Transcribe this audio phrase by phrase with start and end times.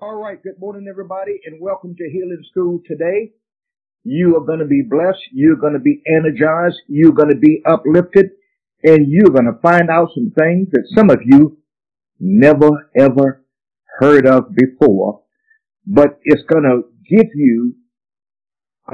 [0.00, 0.40] All right.
[0.40, 3.32] Good morning, everybody, and welcome to Healing School today.
[4.04, 5.18] You are going to be blessed.
[5.32, 6.76] You're going to be energized.
[6.86, 8.26] You're going to be uplifted
[8.84, 11.58] and you're going to find out some things that some of you
[12.20, 13.44] never ever
[13.98, 15.22] heard of before,
[15.84, 17.74] but it's going to give you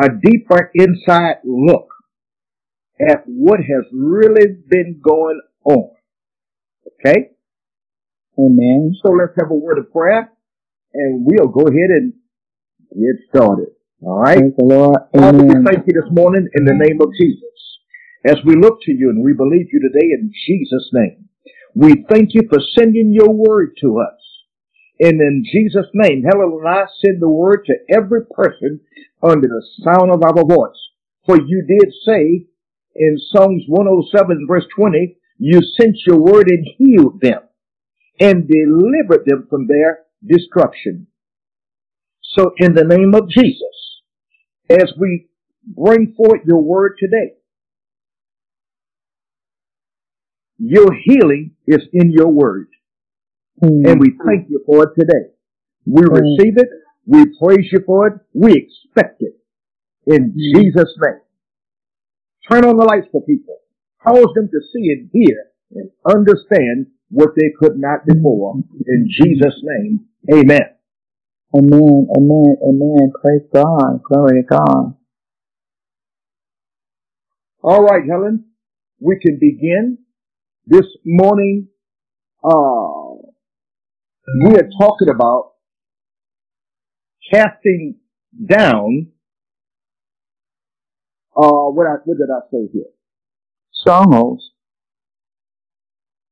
[0.01, 1.89] a deeper inside look
[3.07, 5.91] at what has really been going on.
[6.87, 7.33] Okay?
[8.39, 8.95] Amen.
[9.05, 10.31] So let's have a word of prayer
[10.95, 12.13] and we'll go ahead and
[12.91, 13.69] get started.
[14.03, 14.39] All right.
[14.39, 14.97] Thank the Lord.
[15.15, 17.43] Father, we thank you this morning in the name of Jesus.
[18.27, 21.29] As we look to you and we believe you today in Jesus' name,
[21.75, 24.21] we thank you for sending your word to us.
[25.01, 28.81] And in Jesus' name, Helen and I send the word to every person
[29.23, 30.79] under the sound of our voice.
[31.27, 32.47] For you did say
[32.95, 37.41] in Psalms 107 verse 20, you sent your word and healed them
[38.21, 41.07] and delivered them from their destruction.
[42.37, 44.03] So in the name of Jesus,
[44.71, 45.29] as we
[45.67, 47.35] bring forth your word today,
[50.59, 52.69] your healing is in your word.
[53.63, 53.91] Mm.
[53.91, 55.31] And we thank you for it today.
[55.87, 56.21] We Mm.
[56.21, 56.69] receive it.
[57.07, 58.15] We praise you for it.
[58.33, 59.37] We expect it.
[60.07, 60.37] In Mm.
[60.55, 61.21] Jesus' name.
[62.51, 63.59] Turn on the lights for people.
[64.03, 68.57] Cause them to see and hear and understand what they could not before.
[68.87, 70.61] In Jesus' name, amen.
[71.57, 72.09] Amen.
[72.17, 72.57] Amen.
[72.69, 73.13] Amen.
[73.21, 74.03] Praise God.
[74.03, 74.95] Glory to God.
[77.63, 78.47] All right, Helen,
[79.01, 79.99] we can begin
[80.67, 81.69] this morning.
[82.43, 83.23] Uh,
[84.45, 85.53] we are talking about
[87.33, 87.97] casting
[88.47, 89.09] down.
[91.37, 92.85] Uh, what I, what did I say here?
[93.73, 94.51] Strongholds.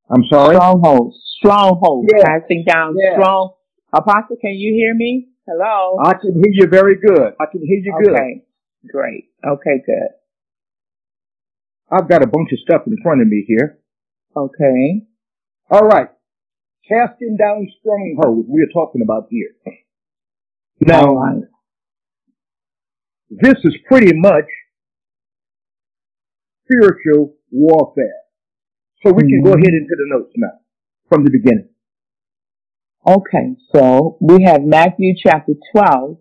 [0.09, 0.55] I'm sorry.
[0.55, 1.17] Strongholds.
[1.39, 2.09] Strongholds.
[2.15, 2.23] Yeah.
[2.39, 3.13] Casting down Yeah.
[3.15, 3.53] strong.
[3.93, 5.27] Apostle, can you hear me?
[5.47, 5.97] Hello?
[6.03, 7.33] I can hear you very good.
[7.39, 8.13] I can hear you good.
[8.13, 8.43] Okay.
[8.91, 9.25] Great.
[9.45, 10.09] Okay, good.
[11.91, 13.79] I've got a bunch of stuff in front of me here.
[14.35, 15.05] Okay.
[15.69, 16.07] All right.
[16.89, 19.51] Casting down strongholds we are talking about here.
[20.81, 21.41] Now, right.
[23.29, 24.45] this is pretty much
[26.65, 28.19] spiritual warfare.
[29.05, 29.55] So we can go Mhm.
[29.61, 30.59] ahead into the notes now
[31.09, 31.69] from the beginning.
[33.05, 36.17] Okay, so we have Matthew chapter 12,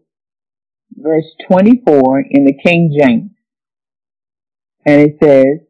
[0.97, 3.31] verse 24 in the King James.
[4.85, 5.65] And it says,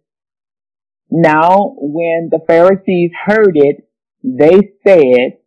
[1.10, 3.86] Now when the Pharisees heard it,
[4.24, 5.40] they said,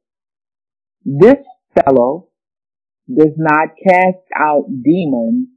[1.03, 1.43] This
[1.73, 2.27] fellow
[3.11, 5.47] does not cast out demons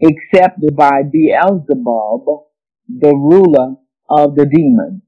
[0.00, 2.24] except by Beelzebub,
[2.88, 3.76] the ruler
[4.08, 5.02] of the demons.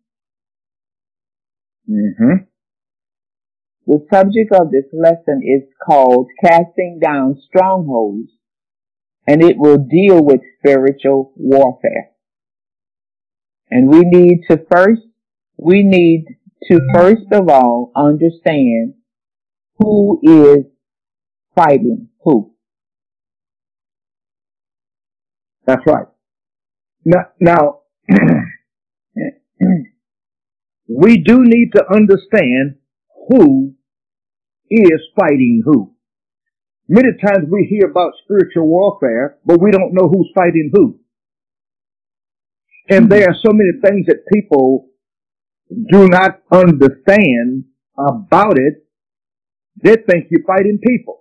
[1.91, 2.52] Mm-hmm.
[3.87, 8.31] The subject of this lesson is called Casting Down Strongholds,
[9.27, 12.11] and it will deal with spiritual warfare.
[13.71, 15.03] And we need to first,
[15.57, 16.27] we need
[16.71, 18.95] to first of all understand
[19.79, 20.67] who is
[21.57, 22.53] fighting who.
[25.67, 26.07] That's right.
[27.05, 27.81] Now, now
[30.89, 32.77] we do need to understand
[33.29, 33.75] who
[34.71, 35.95] is fighting who.
[36.89, 40.99] Many times we hear about spiritual warfare, but we don't know who's fighting who.
[42.91, 44.89] And there are so many things that people
[45.91, 47.65] do not understand
[47.97, 48.85] about it.
[49.83, 51.21] They think you're fighting people,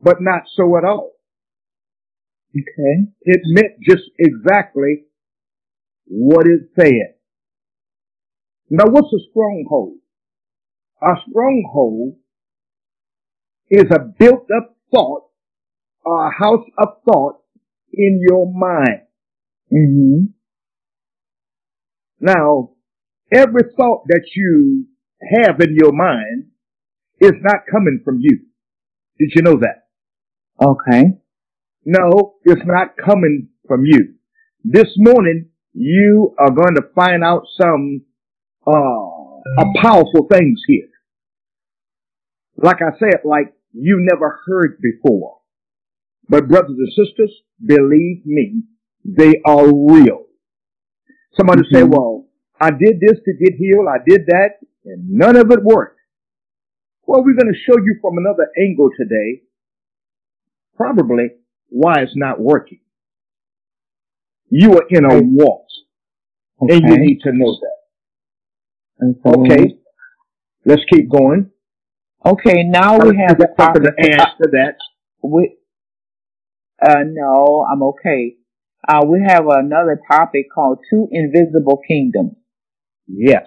[0.00, 1.12] but not so at all.
[2.54, 3.06] Okay.
[3.22, 5.04] It meant just exactly
[6.06, 7.14] what it said.
[8.70, 9.98] Now what's a stronghold?
[11.02, 12.16] A stronghold
[13.70, 15.24] is a built up thought
[16.04, 17.40] or a house of thought
[17.92, 19.02] in your mind.
[19.70, 20.26] hmm
[22.20, 22.70] Now,
[23.32, 24.86] every thought that you
[25.36, 26.46] have in your mind
[27.20, 28.40] is not coming from you.
[29.18, 29.88] Did you know that?
[30.64, 31.04] Okay.
[31.84, 34.14] No, it's not coming from you.
[34.64, 38.02] This morning, you are going to find out some
[38.66, 40.87] uh, powerful things here.
[42.60, 45.38] Like I said, like you never heard before.
[46.28, 47.32] But brothers and sisters,
[47.64, 48.62] believe me,
[49.04, 50.26] they are real.
[51.38, 51.90] Somebody say, Mhm.
[51.90, 52.26] well,
[52.60, 56.00] I did this to get healed, I did that, and none of it worked.
[57.06, 59.42] Well, we're going to show you from another angle today,
[60.76, 61.30] probably
[61.68, 62.80] why it's not working.
[64.50, 65.66] You are in a walk,
[66.60, 67.76] and you need to know that.
[69.24, 69.78] Okay,
[70.64, 71.50] let's keep going.
[72.26, 74.74] Okay, now we have to add to that.
[75.22, 75.56] We,
[76.82, 78.36] uh, no, I'm okay.
[78.86, 82.36] Uh, we have another topic called Two Invisible Kingdoms.
[83.06, 83.46] Yes.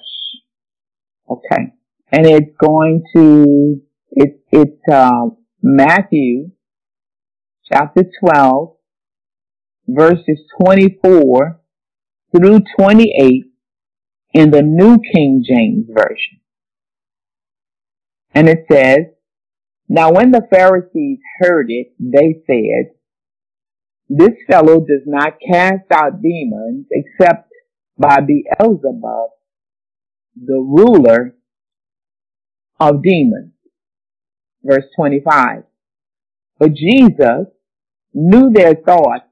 [1.30, 1.74] Okay.
[2.12, 3.82] And it's going to,
[4.12, 5.30] it, it's, uh,
[5.62, 6.52] Matthew
[7.72, 8.76] chapter 12,
[9.88, 11.62] verses 24
[12.36, 13.46] through 28
[14.34, 16.41] in the New King James Version.
[18.34, 19.00] And it says,
[19.90, 22.94] Now when the Pharisees heard it, they said,
[24.10, 27.52] This fellow does not cast out demons except
[27.98, 29.30] by Beelzebub,
[30.36, 31.36] the ruler
[32.80, 33.52] of demons.
[34.64, 35.64] Verse 25.
[36.60, 37.48] But Jesus
[38.14, 39.26] knew their thoughts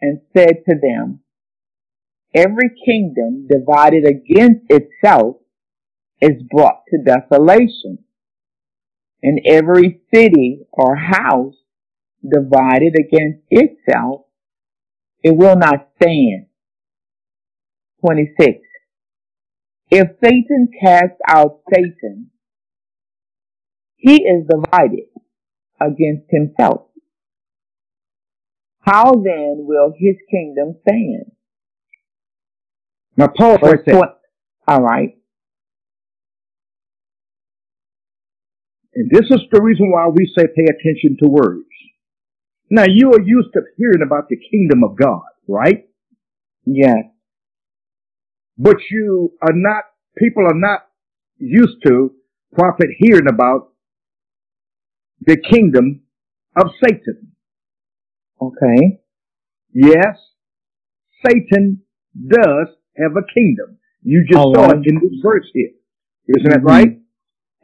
[0.00, 1.20] and said to them,
[2.34, 5.36] Every kingdom divided against itself
[6.20, 7.98] is brought to desolation,
[9.24, 11.54] and every city or house
[12.22, 14.26] divided against itself,
[15.22, 16.46] it will not stand.
[18.06, 18.58] 26.
[19.90, 22.30] If Satan casts out Satan,
[23.96, 25.08] he is divided
[25.80, 26.88] against himself.
[28.80, 31.32] How then will his kingdom stand?
[33.16, 34.02] Now pause right there.
[34.68, 35.16] All right.
[38.94, 41.66] And this is the reason why we say pay attention to words.
[42.70, 45.84] Now you are used to hearing about the kingdom of God, right?
[46.64, 47.04] Yes.
[48.56, 49.84] But you are not,
[50.16, 50.80] people are not
[51.38, 52.12] used to
[52.52, 53.72] prophet hearing about
[55.20, 56.02] the kingdom
[56.56, 57.32] of Satan.
[58.40, 59.00] Okay.
[59.72, 60.16] Yes,
[61.26, 61.82] Satan
[62.14, 63.78] does have a kingdom.
[64.02, 64.76] You just All saw right.
[64.76, 65.70] it in this verse here.
[66.28, 66.64] Isn't mm-hmm.
[66.64, 67.00] that right?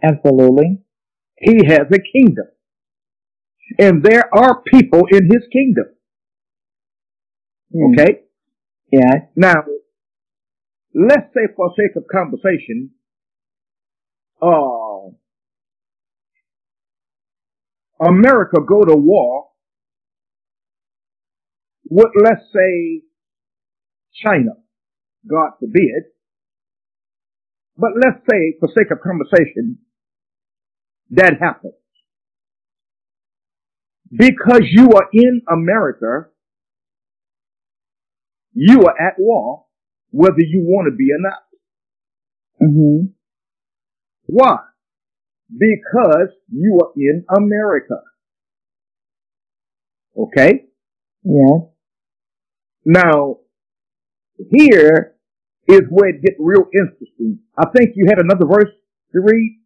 [0.03, 0.83] Absolutely.
[1.41, 2.47] He has a kingdom.
[3.79, 5.87] And there are people in his kingdom.
[7.75, 7.95] Mm.
[7.95, 8.21] Okay?
[8.93, 9.29] Yeah.
[9.37, 9.65] Now,
[10.95, 12.91] let's say for sake of conversation,
[14.43, 15.11] uh,
[18.05, 19.49] America go to war
[21.89, 23.03] with, let's say,
[24.25, 24.53] China,
[25.29, 26.05] God forbid,
[27.77, 29.79] but let's say, for sake of conversation,
[31.11, 31.75] that happens.
[34.11, 36.31] Because you are in America,
[38.53, 39.67] you are at war,
[40.11, 41.43] whether you want to be or not.
[42.61, 43.07] Mm-hmm.
[44.27, 44.57] Why?
[45.51, 48.01] Because you are in America.
[50.17, 50.67] Okay?
[51.23, 51.59] Yeah.
[52.85, 53.39] Now,
[54.51, 55.15] here
[55.69, 57.41] is where it gets real interesting.
[57.57, 58.73] I think you had another verse
[59.13, 59.60] to read.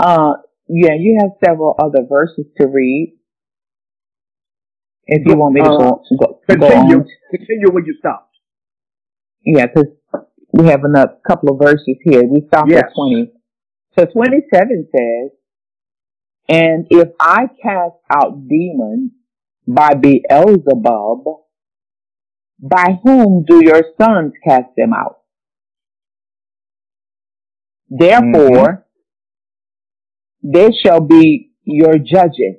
[0.00, 0.32] Uh,
[0.68, 3.18] yeah, you have several other verses to read.
[5.06, 8.34] If you want me to uh, go, go, continue, go continue when you stopped.
[9.44, 9.90] Yeah, because
[10.52, 12.22] we have another couple of verses here.
[12.24, 12.84] We stopped yes.
[12.84, 13.32] at 20.
[13.98, 15.30] So 27 says,
[16.48, 19.10] And if I cast out demons
[19.66, 21.24] by Beelzebub,
[22.62, 25.18] by whom do your sons cast them out?
[27.88, 28.89] Therefore, mm-hmm.
[30.42, 32.56] They shall be your judges.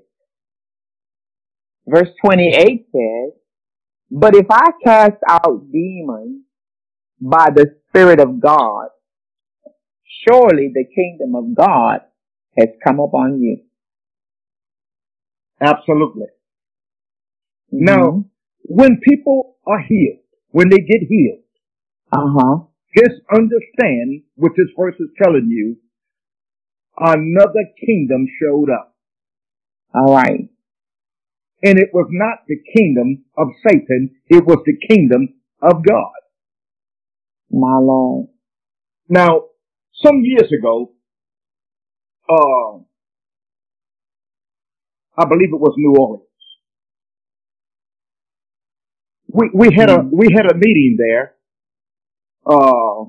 [1.88, 3.34] Verse 28 says,
[4.10, 6.44] But if I cast out demons
[7.20, 8.88] by the Spirit of God,
[10.28, 12.02] surely the kingdom of God
[12.58, 13.62] has come upon you.
[15.60, 16.28] Absolutely.
[17.74, 17.86] Mm-hmm.
[17.86, 18.26] Now,
[18.64, 20.20] when people are healed,
[20.50, 21.44] when they get healed,
[22.12, 22.64] uh-huh.
[22.98, 25.78] just understand what this verse is telling you.
[27.02, 28.96] Another kingdom showed up.
[29.94, 30.50] All right.
[31.64, 34.12] And it was not the kingdom of Satan.
[34.28, 36.12] It was the kingdom of God.
[37.50, 38.28] My Lord.
[39.10, 39.46] Now,
[40.04, 40.92] some years ago,
[42.30, 42.78] uh,
[45.18, 46.26] I believe it was New Orleans.
[49.34, 50.16] we, we had a mm-hmm.
[50.16, 51.36] we had a meeting there
[52.46, 53.06] uh,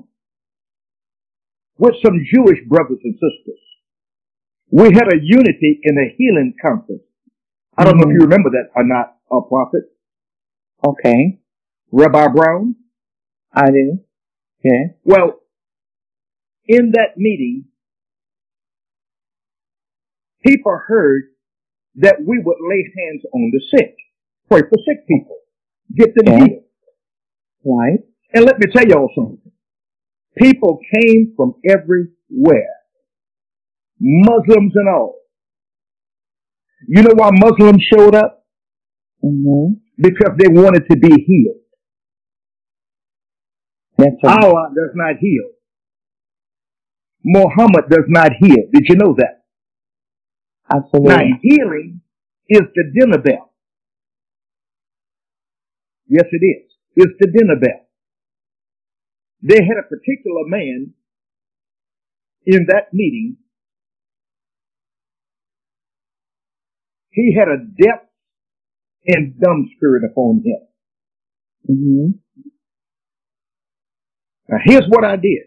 [1.77, 3.59] with some Jewish brothers and sisters.
[4.69, 7.03] We had a unity in a healing conference.
[7.77, 8.01] I don't mm-hmm.
[8.01, 8.29] know if you mm-hmm.
[8.29, 9.83] remember that or not, a uh, prophet.
[10.85, 11.39] Okay.
[11.91, 12.75] Rabbi Brown.
[13.53, 13.99] I do.
[14.63, 14.93] Yeah.
[15.03, 15.41] Well,
[16.65, 17.65] in that meeting,
[20.45, 21.23] people heard
[21.95, 23.95] that we would lay hands on the sick,
[24.49, 25.37] pray for sick people
[25.95, 26.45] get them yeah.
[26.45, 26.63] healed.
[27.65, 27.99] Right.
[28.33, 29.39] And let me tell y'all something.
[30.37, 32.75] People came from everywhere.
[34.05, 35.15] Muslims and all.
[36.89, 38.45] You know why Muslims showed up?
[39.23, 39.75] Mm-hmm.
[39.97, 41.61] Because they wanted to be healed.
[43.97, 44.43] That's right.
[44.43, 45.49] Allah does not heal.
[47.23, 48.65] Muhammad does not heal.
[48.73, 49.45] Did you know that?
[50.69, 51.13] Absolutely.
[51.13, 52.01] Now, healing
[52.49, 53.53] is the dinner bell.
[56.07, 56.71] Yes, it is.
[56.95, 57.87] It's the dinner bell.
[59.41, 60.93] They had a particular man
[62.45, 63.37] in that meeting.
[67.13, 68.01] He had a deaf
[69.05, 70.67] and dumb spirit upon him.
[71.69, 72.11] Mm-hmm.
[74.49, 75.43] Now, here's what I did.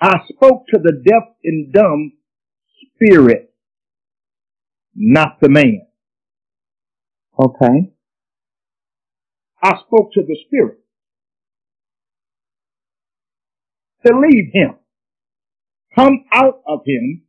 [0.00, 2.12] I spoke to the deaf and dumb
[2.96, 3.52] spirit,
[4.94, 5.82] not the man.
[7.38, 7.92] Okay.
[9.62, 10.78] I spoke to the spirit
[14.06, 14.74] to leave him.
[15.94, 17.22] Come out of him.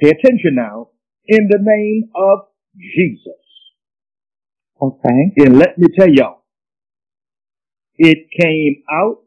[0.00, 0.88] Pay attention now.
[1.26, 2.40] In the name of
[2.76, 3.34] Jesus.
[4.80, 5.32] Okay.
[5.38, 6.42] And let me tell y'all,
[7.98, 9.18] it came out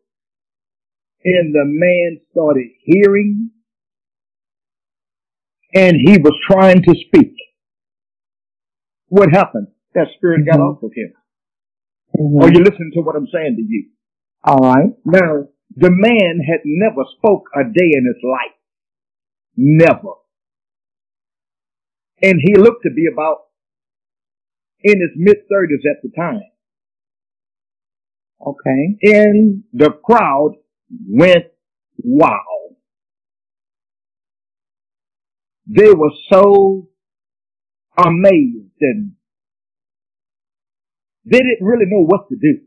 [1.24, 3.52] and the man started hearing
[5.76, 7.36] and he was trying to speak.
[9.08, 9.68] What happened?
[9.94, 10.76] That spirit got Mhm.
[10.76, 11.14] off of him.
[12.18, 12.42] Mm-hmm.
[12.44, 13.90] Are you listening to what I'm saying to you?
[14.44, 14.94] All right.
[15.06, 18.58] Now, the man had never spoke a day in his life.
[19.56, 20.14] Never.
[22.22, 23.38] And he looked to be about
[24.84, 26.42] in his mid thirties at the time.
[28.46, 28.98] Okay.
[29.04, 30.56] And the crowd
[31.08, 31.46] went
[32.04, 32.76] wild.
[35.68, 36.90] They were so
[37.98, 39.14] amazed and
[41.26, 42.62] they didn't really know what to do.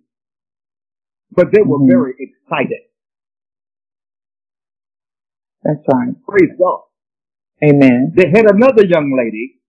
[1.32, 1.88] But they were Mhm.
[1.88, 2.82] very excited.
[5.64, 6.14] That's right.
[6.26, 6.82] Praise God.
[7.64, 8.12] Amen.
[8.16, 9.60] They had another young lady.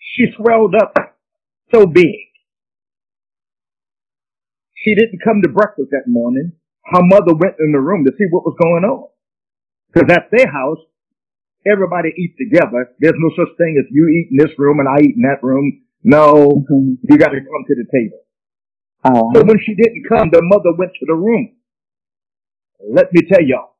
[0.00, 0.94] She swelled up
[1.74, 2.16] so big.
[4.76, 6.52] She didn't come to breakfast that morning.
[6.86, 9.08] Her mother went in the room to see what was going on.
[9.92, 10.78] Because at their house,
[11.66, 12.90] everybody eats together.
[13.00, 15.42] There's no such thing as you eat in this room and I eat in that
[15.42, 15.82] room.
[16.04, 16.94] No, Mm-hmm.
[17.02, 18.20] you got to come to the table.
[19.04, 21.56] All So when she didn't come, the mother went to the room.
[22.92, 23.76] Let me tell y'all.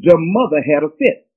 [0.00, 1.28] The mother had a fit.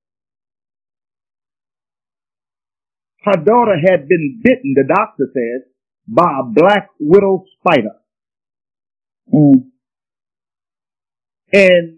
[3.24, 5.72] Her daughter had been bitten, the doctor says,
[6.08, 7.96] by a black widow spider.
[9.34, 9.70] Mm.
[11.54, 11.98] And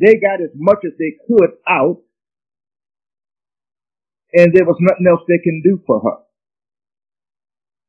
[0.00, 2.02] they got as much as they could out.
[4.32, 6.22] And there was nothing else they can do for her.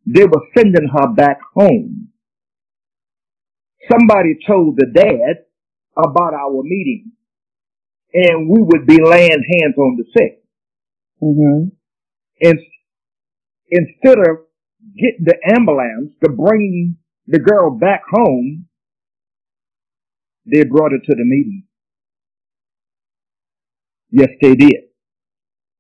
[0.06, 2.10] They were sending her back home.
[3.92, 5.46] Somebody told the dad
[5.98, 7.12] about our meeting
[8.14, 10.44] and we would be laying hands on the sick.
[11.22, 11.70] Mm-hmm.
[12.42, 12.60] And
[13.70, 14.38] instead of
[14.96, 16.98] getting the ambulance to bring
[17.28, 18.68] the girl back home,
[20.46, 21.64] they brought her to the meeting.
[24.10, 24.76] Yes, they did.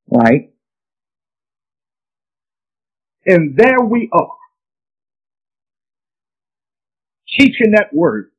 [0.09, 0.51] Right.
[3.25, 4.35] And there we are.
[7.37, 8.31] Teaching that word.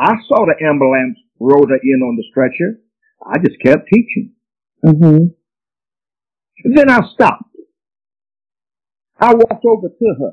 [0.00, 2.80] I saw the ambulance roll her in on the stretcher.
[3.22, 4.32] I just kept teaching.
[4.82, 5.26] Mm-hmm.
[6.74, 7.54] Then I stopped.
[9.20, 10.32] I walked over to her.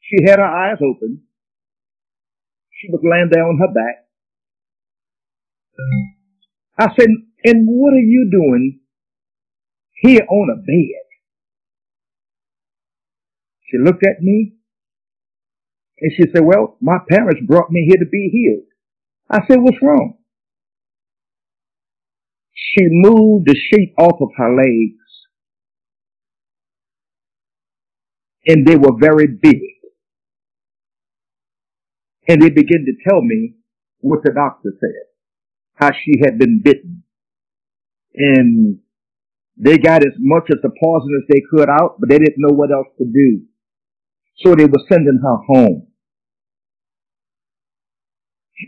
[0.00, 1.24] She had her eyes open.
[2.80, 4.06] She was laying there on her back.
[6.78, 7.10] I said,
[7.44, 8.80] and what are you doing
[9.92, 11.04] here on a bed?
[13.68, 14.55] She looked at me
[15.98, 18.68] and she said, well, my parents brought me here to be healed.
[19.30, 20.18] I said, what's wrong?
[22.52, 25.06] She moved the sheet off of her legs
[28.46, 29.60] and they were very big.
[32.28, 33.54] And they began to tell me
[34.00, 35.06] what the doctor said,
[35.74, 37.02] how she had been bitten.
[38.14, 38.78] And
[39.56, 42.54] they got as much of the poison as they could out, but they didn't know
[42.54, 43.42] what else to do.
[44.44, 45.85] So they were sending her home.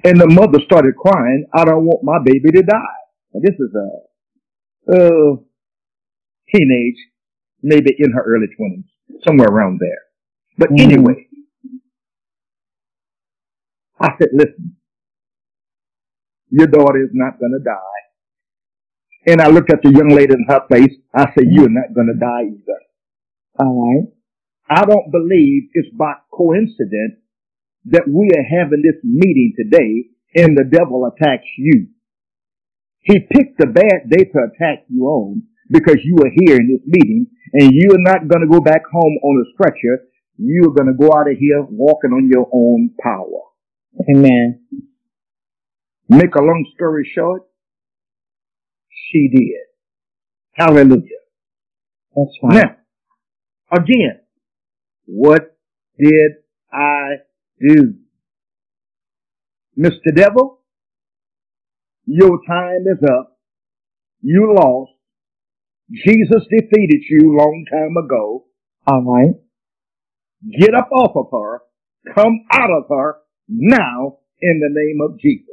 [0.05, 3.01] And the mother started crying, I don't want my baby to die.
[3.35, 3.89] And this is a,
[4.97, 5.37] uh,
[6.55, 6.97] teenage,
[7.63, 8.87] maybe in her early twenties,
[9.27, 10.03] somewhere around there.
[10.59, 10.81] But Mhm.
[10.81, 11.29] anyway,
[14.01, 14.77] I said, listen,
[16.51, 17.81] your daughter is not going to die.
[19.27, 20.97] And I looked at the young lady in her face.
[21.15, 22.81] I said, you're not going to die either.
[23.61, 24.13] All right.
[24.71, 27.21] I don't believe it's by coincidence
[27.91, 31.89] that we are having this meeting today and the devil attacks you.
[33.01, 36.87] He picked a bad day to attack you on because you are here in this
[36.87, 40.05] meeting and you're not going to go back home on a stretcher.
[40.37, 43.49] You're going to go out of here walking on your own power.
[44.15, 44.61] Amen.
[46.09, 47.43] Make a long story short,
[48.91, 49.69] she did.
[50.53, 51.03] Hallelujah.
[52.15, 52.65] That's right.
[52.65, 54.21] Now, again,
[55.07, 55.57] what
[55.99, 56.33] did
[57.61, 57.95] do?
[59.79, 60.15] Mr.
[60.15, 60.61] Devil,
[62.07, 63.39] your time is up.
[64.23, 64.93] You lost.
[65.93, 68.47] Jesus defeated you long time ago.
[68.87, 69.35] All right.
[70.61, 71.63] Get up off of her.
[72.15, 75.47] Come out of her now in the name of Jesus.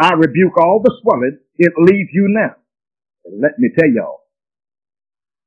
[0.00, 1.38] I rebuke all the swelling.
[1.58, 2.56] It leaves you now.
[3.26, 4.20] And let me tell y'all,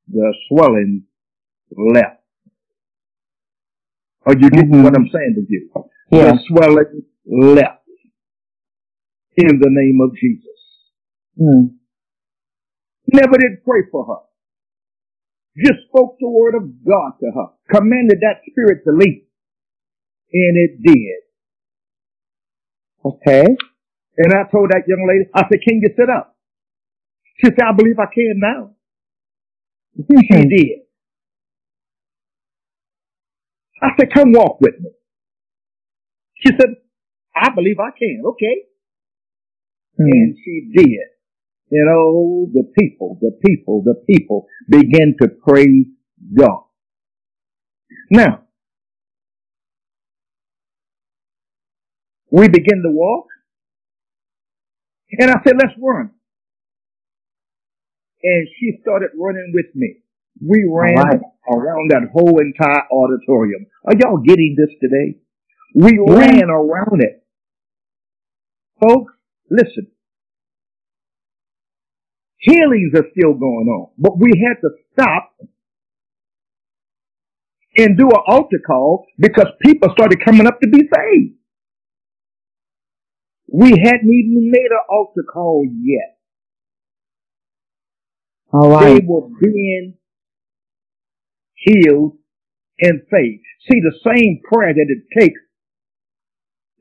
[0.09, 1.03] the swelling
[1.77, 2.14] left.
[4.25, 4.83] Are you getting mm-hmm.
[4.83, 5.69] what I'm saying to you?
[6.11, 6.33] Yeah.
[6.33, 7.81] The swelling left.
[9.37, 10.59] In the name of Jesus.
[11.39, 11.75] Mm.
[13.11, 14.21] Never did pray for her.
[15.57, 17.47] Just spoke the word of God to her.
[17.69, 19.23] Commanded that spirit to leave.
[20.33, 21.21] And it did.
[23.03, 23.45] Okay.
[24.17, 26.35] And I told that young lady, I said, can you sit up?
[27.37, 28.71] She said, I believe I can now.
[29.97, 30.84] she did.
[33.81, 34.91] I said, come walk with me.
[36.35, 36.75] She said,
[37.35, 38.23] I believe I can.
[38.25, 38.55] Okay.
[39.99, 40.09] Mm.
[40.11, 40.99] And she did.
[41.69, 45.87] You know, the people, the people, the people began to praise
[46.37, 46.63] God.
[48.11, 48.43] Now,
[52.31, 53.27] we begin to walk.
[55.19, 56.11] And I said, let's run.
[58.23, 59.97] And she started running with me.
[60.41, 61.19] We ran right.
[61.53, 63.65] around that whole entire auditorium.
[63.85, 65.19] Are y'all getting this today?
[65.73, 66.15] We yeah.
[66.15, 67.23] ran around it.
[68.81, 69.13] Folks,
[69.49, 69.87] listen.
[72.37, 75.31] Healings are still going on, but we had to stop
[77.77, 81.35] and do an altar call because people started coming up to be saved.
[83.51, 86.17] We hadn't even made an altar call yet.
[88.53, 88.99] All right.
[88.99, 89.95] They were being
[91.65, 92.17] healed
[92.79, 93.41] in faith.
[93.71, 95.41] See, the same prayer that it takes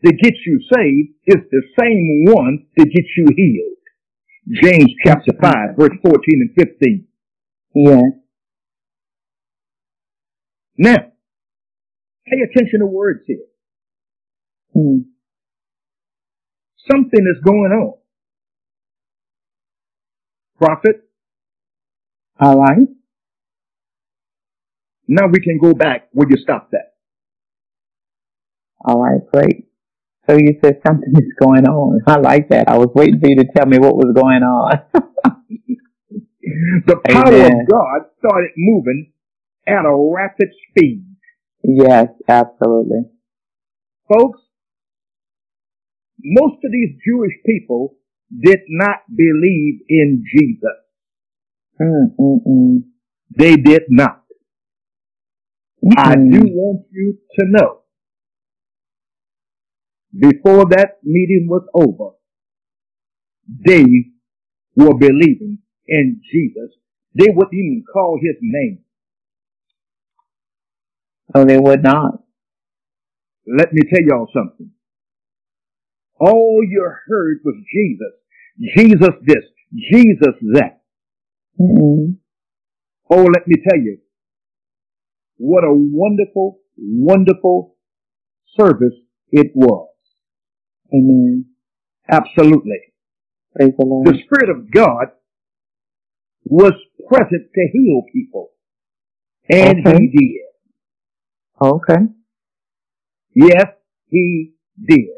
[0.05, 3.79] to get you saved is the same one to get you healed.
[4.63, 7.07] James chapter 5, verse 14 and 15.
[7.75, 8.03] Yes.
[10.79, 10.97] Now,
[12.27, 13.39] pay attention to words here.
[14.75, 14.99] Hmm.
[16.91, 17.95] Something is going on.
[20.59, 21.09] Prophet.
[22.41, 22.89] All right.
[25.07, 26.95] Now we can go back where you stopped at.
[28.85, 29.69] All right, great.
[30.29, 32.01] So you said something is going on.
[32.07, 32.69] I like that.
[32.69, 34.83] I was waiting for you to tell me what was going on.
[36.87, 37.53] the power Amen.
[37.53, 39.13] of God started moving
[39.67, 41.05] at a rapid speed.
[41.63, 43.05] Yes, absolutely.
[44.13, 44.41] Folks,
[46.23, 47.97] most of these Jewish people
[48.43, 50.61] did not believe in Jesus.
[51.81, 52.85] Mm-mm-mm.
[53.37, 54.24] They did not.
[55.85, 55.99] Mm-hmm.
[55.99, 57.81] I do want you to know
[60.19, 62.17] before that meeting was over,
[63.67, 63.85] they
[64.77, 66.71] were believing in Jesus.
[67.15, 68.81] They wouldn't even call his name.
[71.35, 72.23] Oh, they would not.
[73.47, 74.71] Let me tell y'all something.
[76.21, 78.77] All you heard was Jesus.
[78.77, 79.45] Jesus this.
[79.91, 80.83] Jesus that.
[81.61, 82.13] Mm-hmm.
[83.11, 83.99] Oh, let me tell you.
[85.37, 87.77] What a wonderful, wonderful
[88.59, 88.95] service
[89.31, 89.89] it was.
[90.93, 91.47] Amen.
[92.09, 92.79] Absolutely.
[93.57, 94.07] Praise the Lord.
[94.07, 95.07] The Spirit of God
[96.45, 96.73] was
[97.09, 98.51] present to heal people.
[99.51, 99.99] And okay.
[99.99, 101.67] he did.
[101.67, 102.01] Okay.
[103.35, 103.67] Yes,
[104.11, 105.09] he did.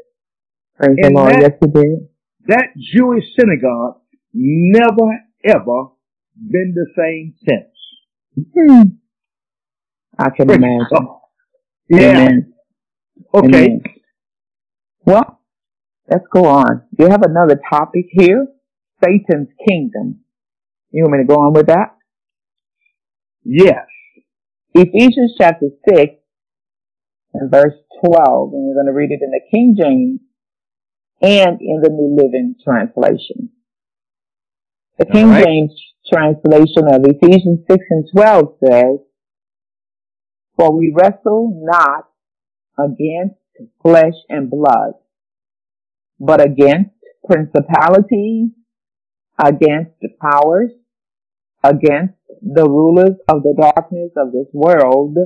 [0.76, 1.32] Praise and the Lord.
[1.32, 2.08] That, yes, he did.
[2.46, 4.00] That Jewish synagogue
[4.32, 5.88] never ever
[6.36, 8.46] been the same since.
[8.54, 8.82] Hmm.
[10.18, 11.08] I can imagine.
[11.88, 11.98] Yeah.
[11.98, 12.54] Amen.
[13.34, 13.46] Okay.
[13.46, 13.82] Amen.
[15.04, 15.40] Well,
[16.08, 16.82] let's go on.
[16.98, 18.46] You have another topic here.
[19.04, 20.20] Satan's kingdom.
[20.90, 21.96] You want me to go on with that?
[23.44, 23.86] Yes.
[24.74, 26.14] Ephesians chapter 6
[27.34, 27.74] and verse
[28.04, 30.20] 12, and we're going to read it in the King James
[31.20, 33.50] and in the New Living Translation.
[34.98, 35.44] The King right.
[35.44, 35.72] James
[36.10, 38.98] translation of Ephesians 6 and 12 says,
[40.56, 42.08] For we wrestle not
[42.78, 43.36] against
[43.82, 44.92] flesh and blood,
[46.18, 46.90] but against
[47.28, 48.50] principalities,
[49.38, 50.70] against powers,
[51.62, 55.16] against the rulers of the darkness of this world,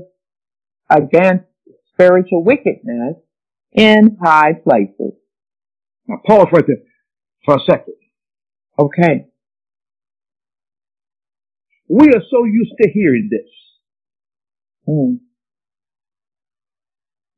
[0.90, 1.44] against
[1.92, 3.16] spiritual wickedness
[3.72, 5.12] in high places.
[6.08, 6.82] Now pause right there
[7.44, 7.94] for a second.
[8.78, 9.26] Okay.
[11.88, 13.48] We are so used to hearing this.
[14.88, 15.20] Mm.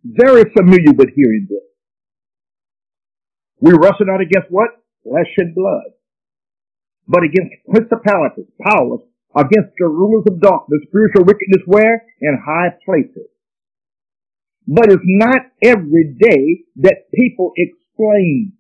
[0.05, 1.59] Very familiar with hearing this.
[3.61, 4.71] We wrestle not against what?
[5.05, 5.93] Flesh and blood.
[7.09, 9.01] But against principalities, powers,
[9.37, 12.05] against the rulers of darkness, spiritual wickedness where?
[12.21, 13.29] In high places.
[14.67, 18.53] But it's not every day that people explain.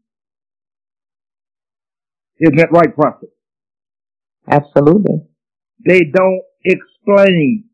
[2.40, 3.30] Isn't that right, Prophet?
[4.50, 5.22] Absolutely.
[5.86, 7.64] They don't explain.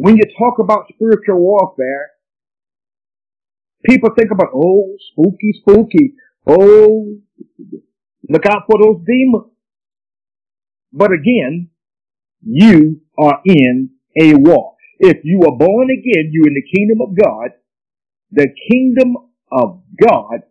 [0.00, 2.10] When you talk about spiritual warfare,
[3.84, 6.14] people think about, oh, spooky, spooky.
[6.46, 7.16] Oh,
[8.28, 9.52] look out for those demons.
[10.92, 11.70] But again,
[12.42, 14.76] you are in a war.
[15.00, 17.50] If you are born again, you're in the kingdom of God.
[18.32, 19.16] The kingdom
[19.52, 20.42] of God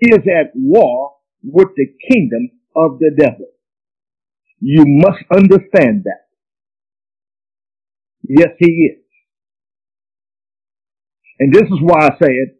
[0.00, 1.12] is at war
[1.44, 3.48] with the kingdom of the devil.
[4.60, 6.29] You must understand that.
[8.32, 9.02] Yes, he is.
[11.40, 12.54] And this is why I said,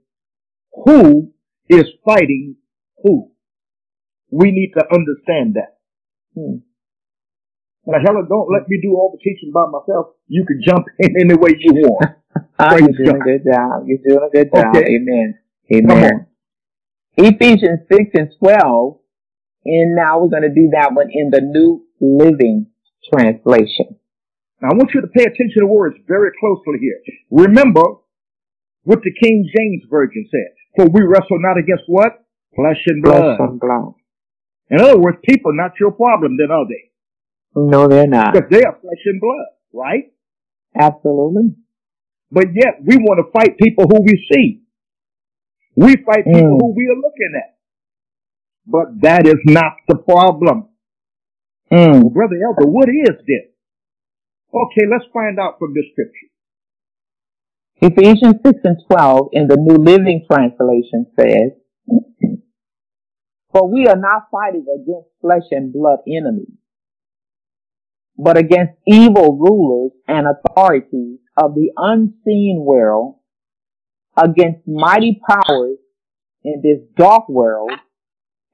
[0.84, 1.32] who
[1.68, 2.56] is fighting
[3.04, 3.30] who?
[4.32, 5.78] We need to understand that.
[6.34, 6.66] Hmm.
[7.86, 10.14] Now, Helen, don't let me do all the teaching by myself.
[10.26, 12.16] You can jump in any way you want.
[12.60, 13.20] You're doing God.
[13.20, 13.84] a good job.
[13.86, 14.74] You're doing a good job.
[14.74, 14.96] Okay.
[14.96, 15.38] Amen.
[15.72, 16.26] Amen.
[17.16, 18.98] Ephesians 6 and 12.
[19.66, 22.66] And now we're going to do that one in the New Living
[23.12, 23.99] Translation.
[24.60, 27.00] Now I want you to pay attention to words very closely here.
[27.30, 27.82] Remember
[28.84, 30.54] what the King James Version said.
[30.76, 32.24] For we wrestle not against what?
[32.54, 33.36] Flesh and blood.
[33.36, 33.94] Flesh and blood.
[34.70, 36.90] In other words, people not your problem then are they?
[37.56, 38.32] No, they're not.
[38.32, 40.12] Because they are flesh and blood, right?
[40.78, 41.56] Absolutely.
[42.30, 44.62] But yet we want to fight people who we see.
[45.74, 46.60] We fight people mm.
[46.60, 47.56] who we are looking at.
[48.66, 50.68] But that is not the problem.
[51.72, 52.02] Mm.
[52.02, 53.49] Well, Brother Elder, what is this?
[54.52, 56.26] Okay, let's find out from this scripture.
[57.82, 61.52] Ephesians 6 and 12 in the New Living Translation says,
[63.52, 66.58] For we are not fighting against flesh and blood enemies,
[68.18, 73.20] but against evil rulers and authorities of the unseen world,
[74.16, 75.78] against mighty powers
[76.44, 77.72] in this dark world,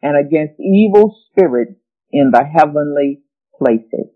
[0.02, 1.80] and against evil spirits
[2.12, 3.22] in the heavenly
[3.58, 4.15] places.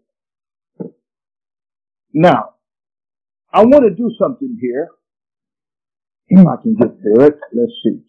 [2.13, 2.55] Now,
[3.53, 4.89] I want to do something here.
[6.29, 8.03] If I can get to it, let's see.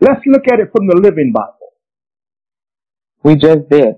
[0.00, 1.54] Let's look at it from the Living Bible.
[3.24, 3.96] We just did.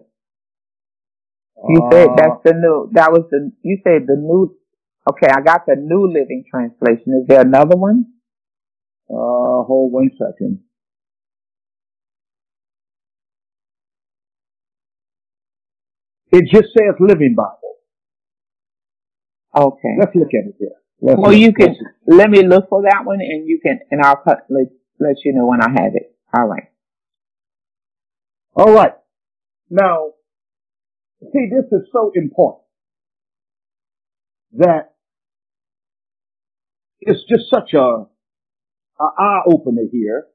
[1.68, 4.56] You uh, said that's the new, that was the, you said the new,
[5.10, 7.20] okay, I got the New Living Translation.
[7.22, 8.06] Is there another one?
[9.10, 10.60] Uh, hold one second.
[16.32, 17.76] It just says Living Bible.
[19.56, 19.96] Okay.
[19.98, 20.68] Let's look at it here.
[21.00, 21.74] Let's well, you can,
[22.06, 24.66] let me look for that one and you can, and I'll cut, let,
[25.00, 26.14] let you know when I have it.
[26.36, 26.64] All right.
[28.54, 28.92] All right.
[29.70, 30.10] Now,
[31.20, 32.64] see, this is so important
[34.52, 34.92] that
[37.00, 40.26] it's just such a, a eye opener here.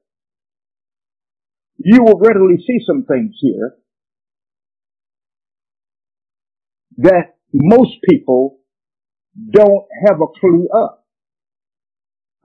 [1.78, 3.76] You will readily see some things here
[6.98, 8.58] that most people
[9.50, 10.90] don't have a clue of.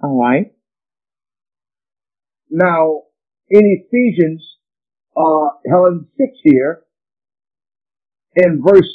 [0.03, 0.51] All right.
[2.49, 3.03] Now,
[3.49, 4.43] in Ephesians,
[5.15, 6.81] uh, Helen 6 here,
[8.35, 8.93] in verse,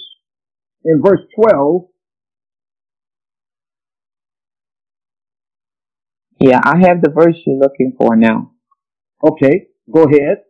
[0.84, 1.86] in verse 12,
[6.40, 8.52] Yeah, I have the verse you're looking for now.
[9.26, 10.42] Okay, go ahead.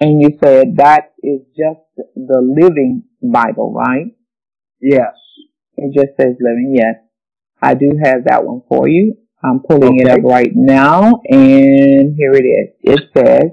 [0.00, 1.80] And you said that is just
[2.14, 4.17] the living Bible, right?
[4.80, 5.14] Yes.
[5.76, 6.96] It just says living, yes.
[7.62, 9.16] I do have that one for you.
[9.42, 10.02] I'm pulling okay.
[10.02, 12.74] it up right now, and here it is.
[12.82, 13.50] It says,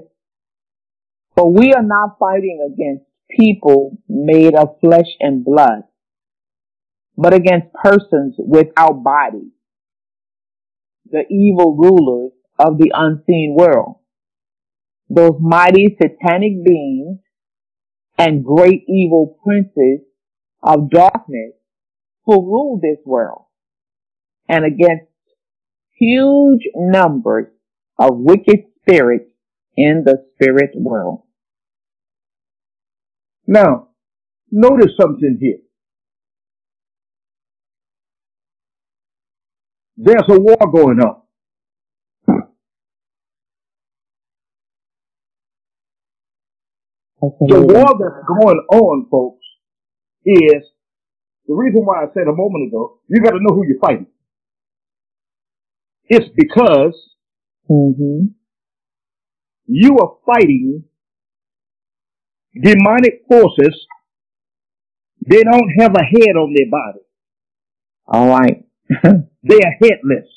[1.36, 5.82] For we are not fighting against people made of flesh and blood,
[7.16, 9.52] but against persons without bodies,
[11.08, 13.96] the evil rulers of the unseen world,
[15.08, 17.18] those mighty satanic beings
[18.18, 20.00] and great evil princes
[20.66, 21.52] of darkness
[22.26, 23.44] who rule this world
[24.48, 25.06] and against
[25.98, 27.46] huge numbers
[27.98, 29.30] of wicked spirits
[29.76, 31.22] in the spirit world.
[33.46, 33.88] Now,
[34.50, 35.58] notice something here.
[39.96, 41.22] There's a war going on.
[47.22, 49.35] The war that's going on, folks,
[50.26, 50.64] is
[51.48, 54.08] the reason why I said a moment ago, you got to know who you're fighting.
[56.08, 56.94] It's because
[57.70, 58.26] Mm-hmm.
[59.66, 60.84] you are fighting
[62.60, 63.86] demonic forces.
[65.28, 67.04] They don't have a head on their body.
[68.08, 68.64] All right.
[69.44, 70.28] They are headless.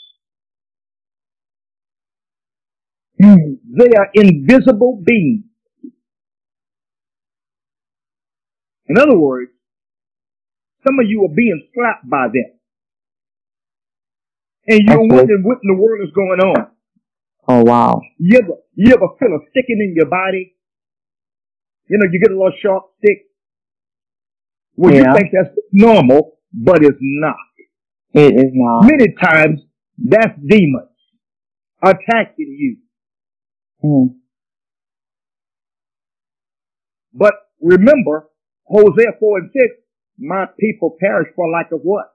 [3.20, 5.46] They are invisible beings.
[8.88, 9.52] In other words,
[10.86, 12.60] some of you are being slapped by them.
[14.68, 15.16] And you're Okay.
[15.16, 16.72] wondering what in the world is going on.
[17.48, 18.02] Oh wow.
[18.18, 20.56] You ever, you ever feel a sticking in your body?
[21.88, 23.26] You know, you get a little sharp stick.
[24.76, 25.12] Well, Yeah.
[25.14, 27.36] you think that's normal, but it's not.
[28.14, 28.86] It is not.
[28.86, 29.62] Many times,
[29.98, 30.90] that's demons
[31.84, 32.78] attacking you.
[33.84, 34.16] Mm.
[37.14, 38.30] But remember,
[38.66, 39.66] Hosea 4 and 6,
[40.20, 42.06] my people perish for lack of what?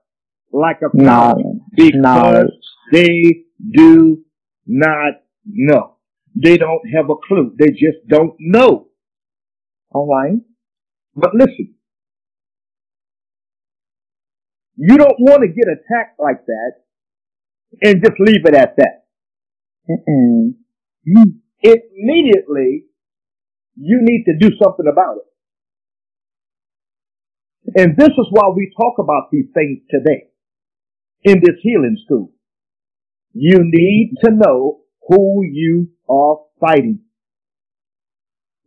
[0.52, 1.44] Lack of knowledge.
[1.44, 1.58] Knowledge.
[1.76, 2.50] Because Knowledge.
[2.92, 4.24] they do
[4.66, 5.14] not
[5.46, 5.96] know.
[6.36, 7.54] They don't have a clue.
[7.58, 8.88] They just don't know.
[9.92, 10.38] All right.
[11.16, 11.74] But listen,
[14.76, 16.72] you don't want to get attacked like that
[17.82, 19.04] and just leave it at that.
[19.90, 20.54] Mm-mm.
[21.62, 22.84] Immediately,
[23.76, 25.33] you need to do something about it.
[27.74, 30.28] And this is why we talk about these things today
[31.24, 32.32] in this healing school.
[33.32, 37.00] You need to know who you are fighting.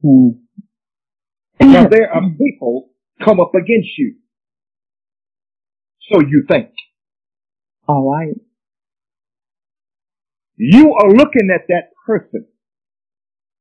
[0.03, 0.39] Mm.
[1.61, 2.89] Now there are people
[3.23, 4.15] come up against you.
[6.11, 6.69] So you think.
[7.87, 8.35] All right.
[10.57, 12.47] You are looking at that person,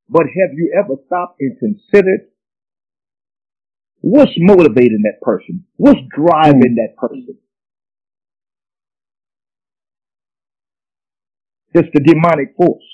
[0.08, 2.28] but have you ever stopped and considered
[4.06, 5.64] what's motivating that person?
[5.76, 7.36] What's driving that person?
[11.74, 12.84] It's the demonic force.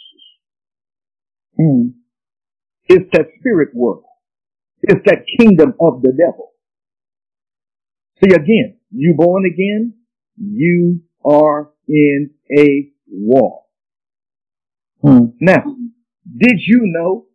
[1.61, 1.93] Mm.
[2.89, 4.05] It's that spirit world.
[4.81, 6.53] It's that kingdom of the devil.
[8.23, 9.95] See again, you born again,
[10.37, 13.63] you are in a war.
[15.05, 15.35] Mm.
[15.41, 15.63] Now,
[16.39, 17.27] did you know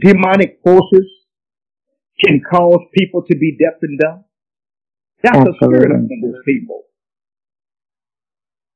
[0.00, 1.06] demonic forces
[2.24, 4.24] can cause people to be deaf and dumb?
[5.22, 5.94] That's a spirit Absolutely.
[5.94, 6.82] upon those people.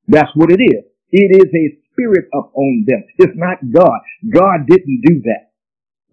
[0.08, 0.84] That's what it is.
[1.10, 3.04] It is a spirit upon them.
[3.18, 4.00] It's not God.
[4.28, 5.52] God didn't do that.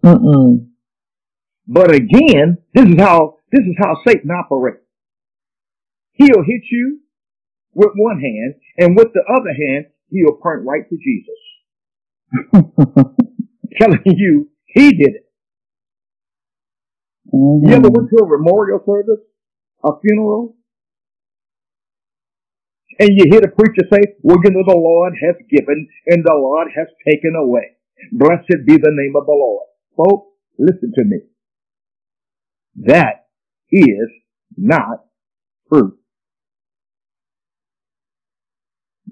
[0.08, 0.68] Mm-mm.
[1.66, 4.84] But again, this is how this is how Satan operates.
[6.12, 7.00] He'll hit you
[7.74, 11.40] with one hand, and with the other hand, he'll point right to Jesus,
[13.80, 15.26] telling you he did it.
[17.32, 17.68] Mhm.
[17.68, 19.24] You ever went to a memorial service,
[19.84, 20.56] a funeral,
[22.98, 26.34] and you hear the preacher say, "Well, you know, the Lord has given and the
[26.34, 27.76] Lord has taken away.
[28.12, 31.20] Blessed be the name of the Lord." Folks, listen to me.
[32.76, 33.28] That
[33.70, 34.10] is
[34.56, 35.06] not
[35.72, 35.98] true.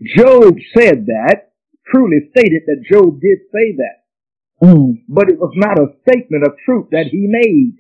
[0.03, 1.53] Job said that,
[1.87, 4.00] truly stated that Job did say that,
[4.63, 5.05] Mm.
[5.09, 7.77] but it was not a statement of truth that he made.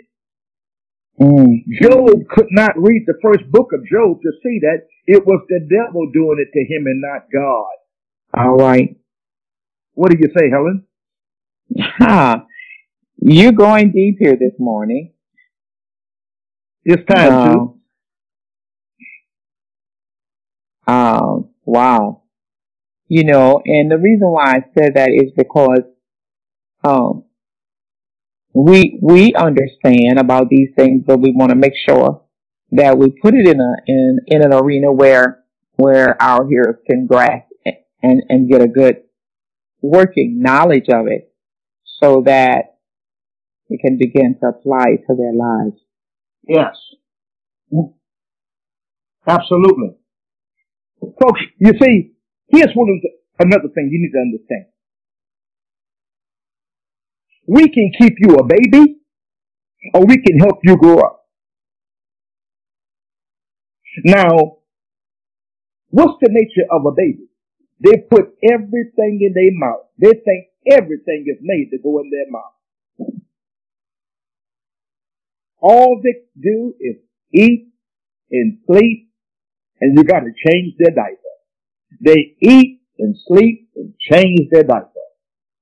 [1.20, 1.64] Mm.
[1.82, 5.60] Job could not read the first book of Job to see that it was the
[5.68, 7.66] devil doing it to him and not God.
[8.34, 8.96] All right.
[9.92, 10.84] What do you say, Helen?
[11.98, 12.46] Ha.
[13.18, 15.12] You're going deep here this morning.
[16.84, 17.50] It's time to.
[20.90, 22.22] Um, um, wow.
[23.08, 25.82] You know, and the reason why I said that is because
[26.84, 27.24] um,
[28.52, 32.22] we we understand about these things, but we want to make sure
[32.72, 35.44] that we put it in a in in an arena where
[35.76, 37.46] where our hearers can grasp
[38.02, 39.02] and and get a good
[39.82, 41.32] working knowledge of it,
[42.02, 42.76] so that
[43.68, 45.80] it can begin to apply to their lives.
[46.46, 46.76] Yes.
[49.26, 49.96] Absolutely.
[51.00, 52.12] Folks, you see,
[52.48, 54.66] here's one of the, another thing you need to understand.
[57.50, 58.98] We can keep you a baby
[59.92, 61.26] or we can help you grow up.
[64.04, 64.58] Now,
[65.88, 67.26] what's the nature of a baby?
[67.80, 69.86] They put everything in their mouth.
[69.98, 72.54] They think everything is made to go in their mouth.
[75.60, 76.98] All they do is
[77.34, 77.72] eat
[78.30, 79.10] and sleep,
[79.80, 81.16] and you got to change their diaper.
[82.00, 84.88] They eat and sleep and change their diaper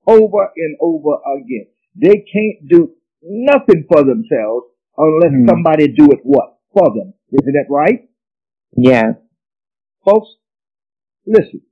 [0.07, 1.69] over and over again.
[2.01, 5.49] They can't do nothing for themselves unless mm.
[5.49, 6.59] somebody do it what?
[6.73, 7.15] For them.
[7.33, 8.09] Isn't that right?
[8.77, 9.15] Yes.
[10.05, 10.29] Folks,
[11.27, 11.63] listen.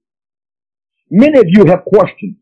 [1.11, 2.39] Many of you have questions.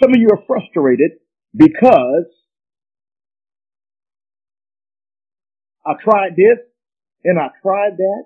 [0.00, 1.12] Some of you are frustrated
[1.54, 2.26] because
[5.84, 6.58] I tried this
[7.24, 8.24] and I tried that.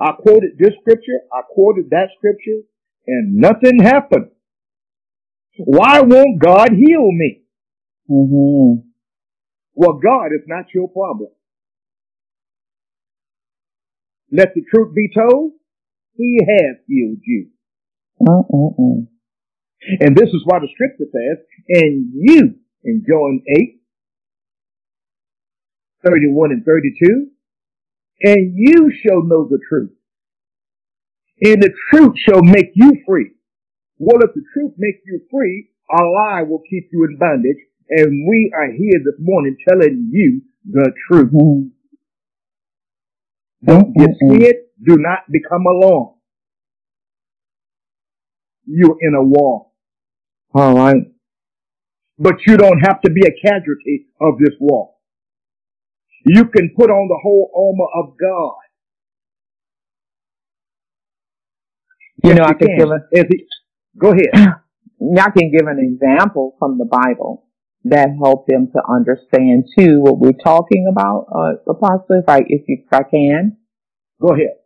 [0.00, 2.62] I quoted this scripture, I quoted that scripture,
[3.06, 4.30] and nothing happened.
[5.64, 7.42] Why won't God heal me?
[8.10, 8.88] Mm-hmm.
[9.74, 11.30] Well, God is not your problem.
[14.32, 15.52] Let the truth be told,
[16.16, 17.48] He has healed you.
[18.20, 19.06] Mm-mm-mm.
[20.00, 23.80] And this is why the scripture says, and you, in John 8,
[26.06, 27.26] 31 and 32,
[28.22, 29.92] and you shall know the truth.
[31.42, 33.30] And the truth shall make you free.
[34.00, 37.58] Well, if the truth makes you free, a lie will keep you in bondage.
[37.90, 41.30] And we are here this morning telling you the truth.
[41.30, 41.68] Mm-hmm.
[43.66, 44.56] Don't get scared.
[44.82, 46.16] Do not become alarmed.
[48.64, 49.66] You're in a war.
[50.54, 51.04] All right.
[52.18, 54.94] But you don't have to be a casualty of this war.
[56.24, 58.56] You can put on the whole armor of God.
[62.24, 63.59] You yes, know, I can give a,
[63.98, 64.28] go ahead.
[64.34, 67.46] I can give an example from the Bible
[67.84, 72.62] that help them to understand too what we're talking about, uh, Apostle, if I, if,
[72.68, 73.56] you, if I can.
[74.20, 74.56] Go ahead.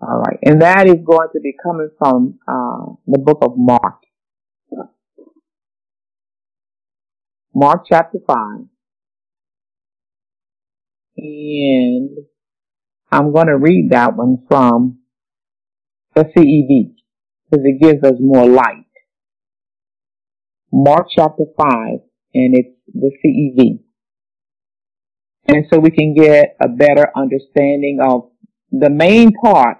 [0.00, 0.38] All right.
[0.44, 4.02] And that is going to be coming from, uh, the book of Mark.
[7.54, 8.36] Mark chapter 5.
[11.16, 12.10] And
[13.10, 15.00] I'm going to read that one from
[16.14, 16.97] the CEV
[17.50, 18.84] because it gives us more light.
[20.72, 21.68] Mark chapter 5
[22.34, 23.80] and it's the CEV.
[25.46, 28.30] And so we can get a better understanding of
[28.70, 29.78] the main part.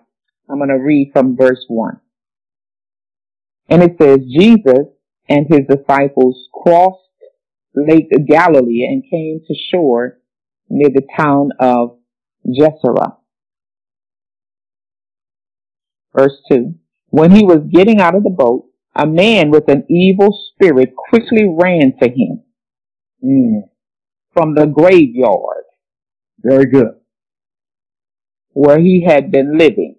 [0.50, 2.00] I'm going to read from verse 1.
[3.68, 4.86] And it says, Jesus
[5.28, 7.02] and his disciples crossed
[7.74, 10.18] Lake Galilee and came to shore
[10.70, 11.98] near the town of
[12.46, 13.12] Gennesaret.
[16.16, 16.74] Verse 2.
[17.10, 21.44] When he was getting out of the boat, a man with an evil spirit quickly
[21.48, 22.42] ran to him
[23.24, 23.62] mm.
[24.32, 25.64] from the graveyard.
[26.40, 26.94] Very good.
[28.52, 29.96] Where he had been living.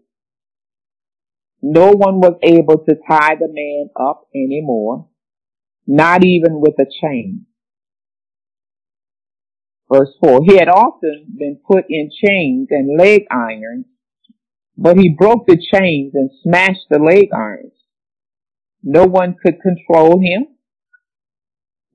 [1.62, 5.08] No one was able to tie the man up anymore,
[5.88, 7.46] not even with a chain.
[9.92, 10.42] Verse 4.
[10.46, 13.86] He had often been put in chains and leg irons,
[14.82, 17.74] but he broke the chains and smashed the leg irons.
[18.82, 20.48] No one could control him.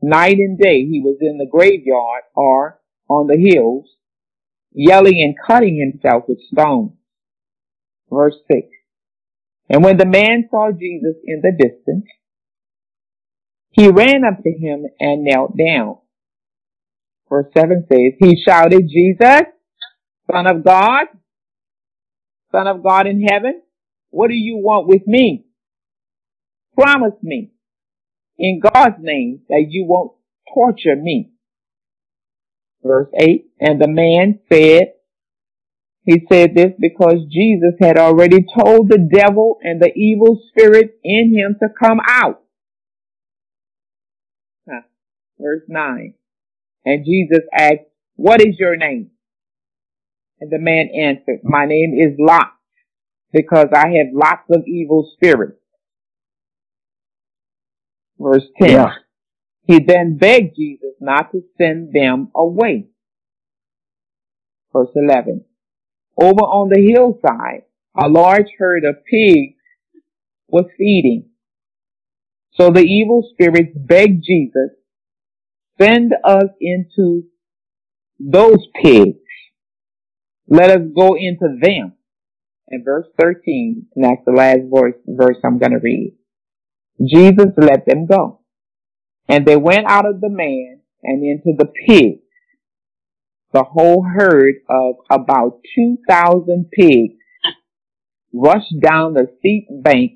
[0.03, 3.87] Night and day he was in the graveyard or on the hills,
[4.71, 6.93] yelling and cutting himself with stones.
[8.11, 8.69] Verse 6.
[9.71, 12.05] And when the man saw Jesus in the distance,
[13.71, 15.97] he ran up to him and knelt down.
[17.31, 19.45] Verse 7 says, He shouted, Jesus,
[20.31, 21.07] Son of God,
[22.55, 23.63] Son of God in heaven,
[24.11, 25.45] what do you want with me?
[26.79, 27.51] Promise me
[28.39, 30.13] in God's name that you won't
[30.53, 31.33] torture me.
[32.83, 34.93] Verse 8, and the man said,
[36.05, 41.35] he said this because Jesus had already told the devil and the evil spirit in
[41.35, 42.43] him to come out.
[44.69, 44.83] Huh.
[45.41, 46.15] Verse 9.
[46.85, 49.11] And Jesus asked, what is your name?
[50.41, 52.53] And the man answered, my name is Lot
[53.33, 55.59] because I have lots of evil spirits.
[58.19, 58.71] Verse 10.
[58.71, 58.95] Yeah.
[59.67, 62.89] He then begged Jesus not to send them away.
[64.73, 65.45] Verse 11.
[66.21, 67.63] Over on the hillside,
[67.97, 69.57] a large herd of pigs
[70.49, 71.31] was feeding.
[72.53, 74.71] So the evil spirits begged Jesus
[75.81, 77.25] Send us into
[78.19, 79.19] those pigs.
[80.49, 81.95] Let us go into them.
[82.69, 86.17] And verse 13, and that's the last verse, verse I'm going to read.
[87.07, 88.41] Jesus let them go.
[89.29, 92.21] And they went out of the man and into the pigs.
[93.53, 97.15] The whole herd of about 2,000 pigs
[98.33, 100.13] rushed down the steep bank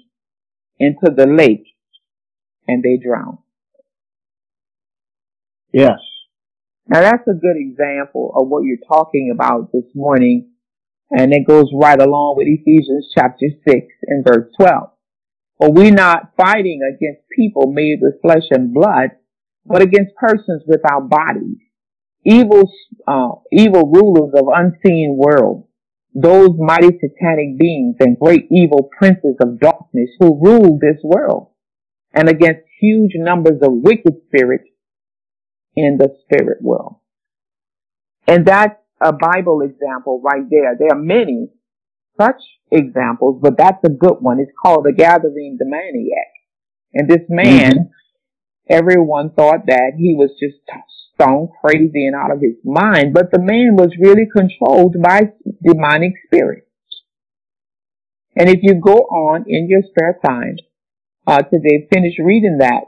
[0.79, 1.67] into the lake
[2.67, 3.39] and they drowned.
[5.73, 5.99] Yes.
[6.89, 10.53] Now that's a good example of what you're talking about this morning.
[11.11, 14.91] And it goes right along with Ephesians chapter 6 and verse 12.
[15.59, 19.11] For we're not fighting against people made with flesh and blood,
[19.67, 21.59] but against persons without bodies,
[22.25, 22.71] evil,
[23.07, 25.67] uh, evil rulers of unseen world,
[26.15, 31.51] those mighty satanic beings and great evil princes of darkness who rule this world,
[32.15, 34.68] and against huge numbers of wicked spirits
[35.79, 36.97] in the spirit world.
[38.27, 40.77] And that's a Bible example right there.
[40.79, 41.49] There are many
[42.21, 44.41] such examples, but that's a good one.
[44.41, 46.33] It's called the Gadarene demoniac.
[46.95, 48.75] And this man, mm-hmm.
[48.75, 50.57] everyone thought that he was just
[51.15, 56.15] stone crazy and out of his mind, but the man was really controlled by demonic
[56.27, 56.67] spirits.
[58.37, 60.57] And if you go on in your spare time,
[61.27, 62.85] uh, today, finish reading that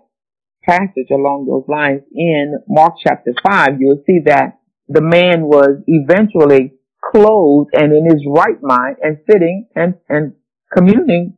[0.63, 6.75] passage along those lines in Mark chapter 5, you'll see that the man was eventually
[7.13, 10.35] clothed and in his right mind and sitting and, and
[10.73, 11.37] communing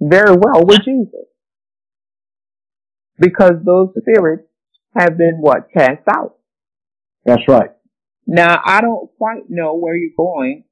[0.00, 1.26] very well with Jesus.
[3.18, 4.48] Because those spirits
[4.96, 5.68] have been what?
[5.72, 6.36] Cast out.
[7.24, 7.70] That's right.
[8.26, 10.64] Now, I don't quite know where you're going,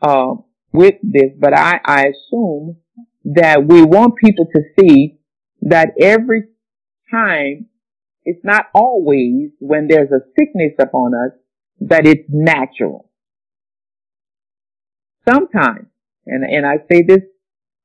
[0.00, 0.34] uh,
[0.72, 2.76] with this, but I, I assume
[3.24, 5.18] that we want people to see
[5.62, 6.44] that every
[7.10, 7.66] time,
[8.24, 11.32] it's not always when there's a sickness upon us
[11.80, 13.10] that it's natural.
[15.28, 15.86] Sometimes,
[16.26, 17.22] and, and I say this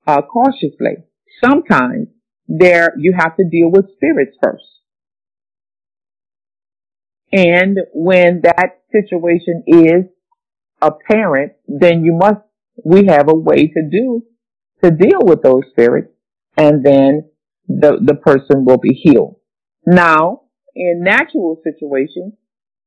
[0.07, 1.03] uh, cautiously,
[1.43, 2.07] sometimes
[2.47, 4.65] there you have to deal with spirits first.
[7.31, 10.05] And when that situation is
[10.81, 12.41] apparent, then you must,
[12.83, 14.23] we have a way to do,
[14.83, 16.11] to deal with those spirits
[16.57, 17.29] and then
[17.69, 19.37] the, the person will be healed.
[19.85, 20.41] Now,
[20.75, 22.33] in natural situations,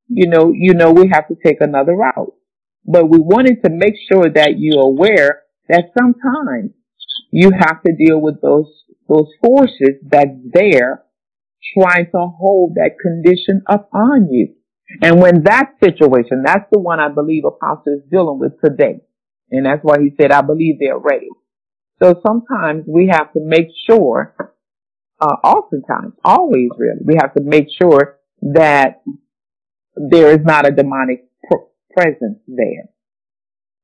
[0.08, 2.34] you know, you know, we have to take another route.
[2.84, 6.72] But we wanted to make sure that you're aware that sometimes
[7.30, 8.66] you have to deal with those,
[9.08, 11.04] those forces that's there
[11.78, 14.54] trying to hold that condition up on you.
[15.00, 19.00] And when that situation, that's the one I believe Apostle is dealing with today.
[19.50, 21.28] And that's why he said, I believe they're ready.
[22.02, 24.34] So sometimes we have to make sure,
[25.22, 29.02] uh, oftentimes, always really, we have to make sure that
[29.94, 32.90] there is not a demonic pr- presence there.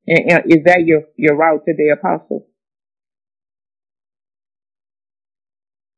[0.05, 2.45] And, and is that your, your route today, Apostle?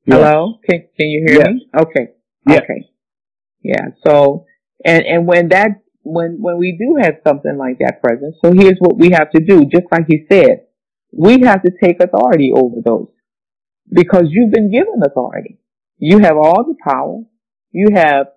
[0.06, 0.18] Yes.
[0.18, 0.60] Hello?
[0.70, 1.48] Can, can you hear yes.
[1.48, 1.70] me?
[1.76, 2.08] Okay.
[2.48, 2.62] Yes.
[2.64, 2.90] Okay.
[3.64, 3.88] Yeah.
[4.06, 4.46] So,
[4.86, 8.78] and, and when that, when, when we do have something like that present, so here's
[8.80, 10.66] what we have to do, just like he said,
[11.12, 13.08] we have to take authority over those
[13.92, 15.58] because you've been given authority.
[15.98, 17.22] You have all the power.
[17.72, 18.28] You have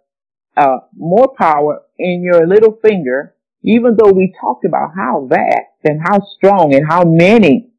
[0.56, 6.00] uh, more power in your little finger, even though we talked about how vast and
[6.02, 7.70] how strong and how many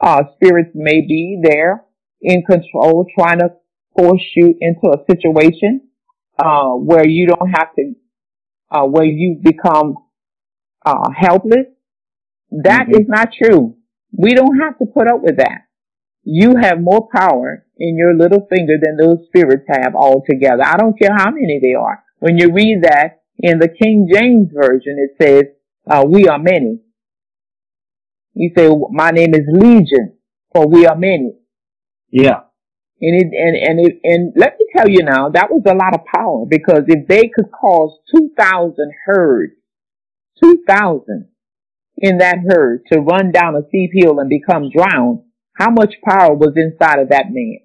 [0.00, 1.84] uh, spirits may be there
[2.20, 3.50] in control, trying to
[3.96, 5.80] force you into a situation
[6.38, 7.94] uh, where you don't have to,
[8.70, 9.94] uh, where you become
[10.84, 11.66] uh, helpless.
[12.50, 13.02] That mm-hmm.
[13.02, 13.76] is not true.
[14.12, 15.62] We don't have to put up with that.
[16.24, 20.64] You have more power in your little finger than those spirits have altogether.
[20.64, 22.02] I don't care how many they are.
[22.18, 25.44] When you read that in the King James Version, it says,
[25.90, 26.80] uh, we are many.
[28.32, 30.16] You say, my name is Legion,
[30.54, 31.34] for we are many.
[32.10, 32.40] Yeah.
[33.00, 35.94] And it, and, and it, and let me tell you now, that was a lot
[35.94, 39.52] of power because if they could cause 2,000 herds,
[40.42, 41.28] 2,000
[41.98, 45.23] in that herd to run down a steep hill and become drowned,
[45.54, 47.58] how much power was inside of that man?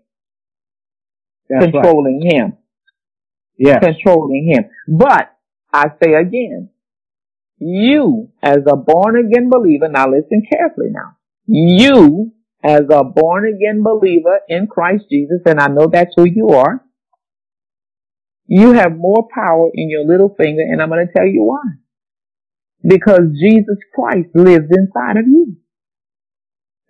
[1.49, 2.33] That's controlling right.
[2.33, 2.57] him.
[3.57, 3.79] Yeah.
[3.79, 4.69] Controlling him.
[4.87, 5.35] But
[5.73, 6.69] I say again,
[7.57, 11.17] you as a born again believer, now listen carefully now.
[11.45, 12.31] You
[12.63, 16.83] as a born again believer in Christ Jesus, and I know that's who you are,
[18.51, 21.61] you have more power in your little finger, and I'm going to tell you why.
[22.81, 25.57] Because Jesus Christ lives inside of you.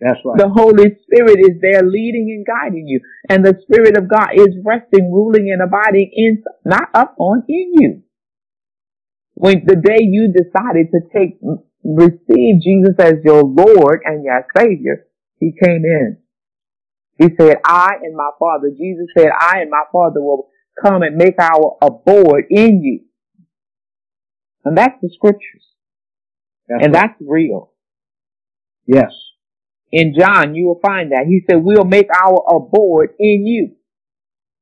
[0.02, 0.38] That's right.
[0.40, 3.02] The Holy Spirit is there leading and guiding you.
[3.30, 7.74] And the Spirit of God is resting, ruling, and abiding in, not up on, in
[7.80, 8.04] you.
[9.36, 11.40] When the day you decided to take,
[11.84, 15.08] receive Jesus as your Lord and your Savior,
[15.40, 16.18] He came in
[17.18, 18.70] He said, I and my Father.
[18.72, 20.50] Jesus said, I and my Father will
[20.84, 23.02] come and make our abode in you.
[24.66, 25.64] And that's the scriptures.
[26.70, 27.10] That's and right.
[27.10, 27.72] that's real.
[28.88, 29.12] Yes.
[29.92, 31.26] In John, you will find that.
[31.28, 33.76] He said, we'll make our abode in you.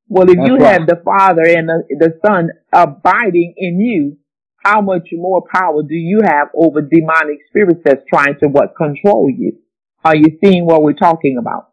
[0.07, 0.73] Well, if that's you right.
[0.73, 4.17] have the Father and the, the Son abiding in you,
[4.63, 9.29] how much more power do you have over demonic spirits that's trying to what control
[9.29, 9.59] you?
[10.03, 11.71] Are you seeing what we're talking about?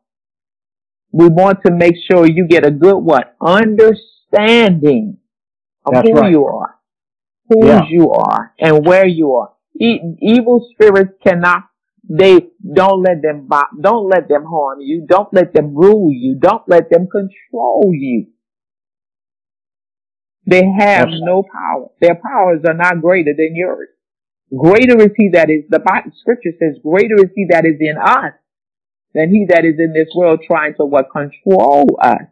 [1.13, 3.37] We want to make sure you get a good what?
[3.41, 5.19] Understanding
[5.85, 6.31] of that's who right.
[6.33, 6.75] you are,
[7.49, 7.83] whose yeah.
[7.89, 9.53] you are, and where you are.
[9.81, 11.65] E- evil spirits cannot
[12.09, 13.49] they don't let them
[13.81, 15.07] don't let them harm you.
[15.09, 16.37] Don't let them rule you.
[16.39, 18.27] Don't let them control you.
[20.47, 21.89] They have That's no power.
[22.01, 23.89] Their powers are not greater than yours.
[24.55, 27.97] Greater is he that is, the Bible, scripture says, greater is he that is in
[27.97, 28.35] us
[29.15, 32.29] than he that is in this world trying to what control us.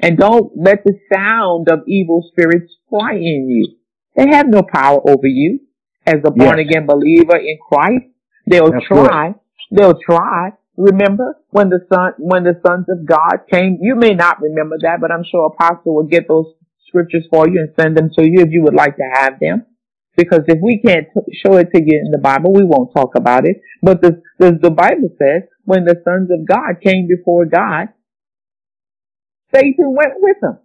[0.00, 3.76] And don't let the sound of evil spirits frighten you.
[4.16, 5.60] They have no power over you
[6.06, 6.66] as a born yes.
[6.68, 8.06] again believer in Christ.
[8.50, 9.28] They'll That's try.
[9.28, 9.78] Good.
[9.78, 10.50] They'll try.
[10.76, 15.00] Remember when the son, when the sons of God came, you may not remember that,
[15.00, 16.46] but I'm sure Apostle will get those
[16.88, 19.66] scriptures for you and send them to you if you would like to have them.
[20.16, 23.14] Because if we can't t- show it to you in the Bible, we won't talk
[23.14, 23.60] about it.
[23.82, 27.88] But the, the, the Bible says when the sons of God came before God,
[29.54, 30.58] Satan went with them.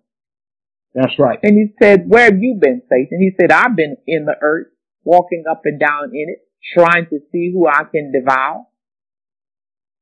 [0.96, 1.40] That's right.
[1.44, 3.20] And he said, where have you been, Satan?
[3.20, 4.68] He said, I've been in the earth,
[5.04, 6.40] walking up and down in it,
[6.74, 8.66] trying to see who I can devour.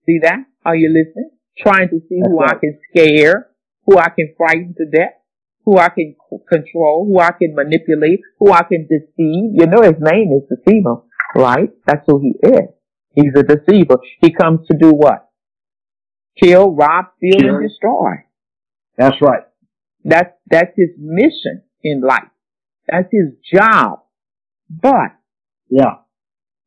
[0.05, 0.45] See that?
[0.65, 1.31] Are you listening?
[1.57, 2.55] Trying to see That's who right.
[2.55, 3.49] I can scare,
[3.85, 5.13] who I can frighten to death
[5.65, 6.15] who I can
[6.49, 9.51] control, who I can manipulate, who I can deceive.
[9.53, 10.97] You know his name is deceiver,
[11.35, 11.69] right?
[11.85, 12.69] That's who he is.
[13.15, 13.97] He's a deceiver.
[14.21, 15.29] He comes to do what?
[16.41, 17.55] Kill, rob, steal, Kill.
[17.55, 18.11] and destroy.
[18.97, 19.43] That's right.
[20.03, 22.23] That's, that's his mission in life.
[22.89, 23.99] That's his job.
[24.69, 25.11] But,
[25.69, 25.97] yeah,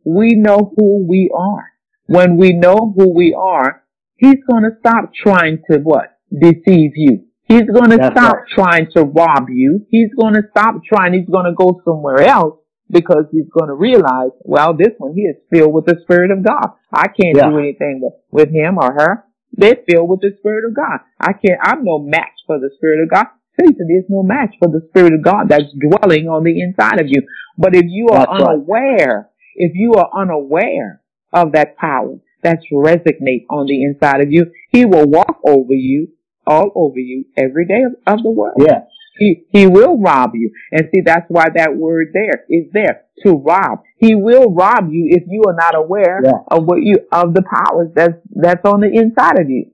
[0.07, 1.73] we know who we are.
[2.07, 3.83] When we know who we are,
[4.17, 6.19] he's gonna stop trying to what?
[6.33, 7.27] Deceive you.
[7.49, 8.49] He's going to stop right.
[8.55, 9.87] trying to rob you.
[9.89, 11.15] He's going to stop trying.
[11.15, 12.59] He's going to go somewhere else
[12.91, 16.45] because he's going to realize, well, this one he is filled with the Spirit of
[16.45, 16.75] God.
[16.93, 17.51] I can't yeah.
[17.51, 19.25] do anything with, with him or her.
[19.53, 20.99] They're filled with the Spirit of God.
[21.21, 23.27] I can't, I'm no match for the Spirit of God.
[23.59, 27.07] Satan is no match for the Spirit of God that's dwelling on the inside of
[27.07, 27.23] you.
[27.57, 29.31] But if you are that's unaware.
[29.57, 31.03] If you are unaware
[31.33, 36.09] of that power that's resonate on the inside of you, he will walk over you
[36.47, 38.57] all over you every day of, of the world.
[38.59, 38.83] Yes.
[39.19, 40.53] He, he will rob you.
[40.71, 43.83] And see, that's why that word there is there to rob.
[43.99, 46.39] He will rob you if you are not aware yeah.
[46.49, 49.73] of what you, of the powers that's, that's on the inside of you.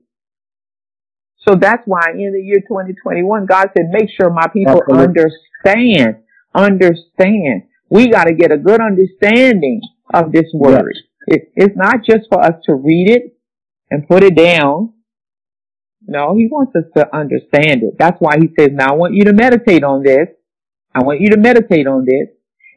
[1.47, 5.23] So that's why in the year 2021, God said, make sure my people Absolutely.
[5.65, 6.23] understand,
[6.55, 7.63] understand.
[7.93, 9.81] We got to get a good understanding
[10.13, 10.95] of this word.
[10.95, 11.39] Yes.
[11.39, 13.37] It, it's not just for us to read it
[13.91, 14.93] and put it down
[16.07, 17.95] no, he wants us to understand it.
[17.99, 20.27] That's why he says, now I want you to meditate on this.
[20.95, 22.29] I want you to meditate on this.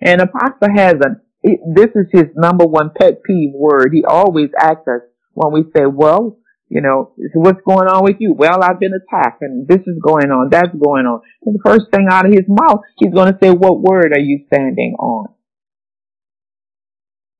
[0.03, 3.91] And Apostle has a, this is his number one pet peeve word.
[3.93, 5.03] He always asks us
[5.35, 6.39] when we say, well,
[6.69, 8.33] you know, what's going on with you?
[8.33, 11.21] Well, I've been attacked and this is going on, that's going on.
[11.45, 14.21] And the first thing out of his mouth, he's going to say, what word are
[14.21, 15.29] you standing on?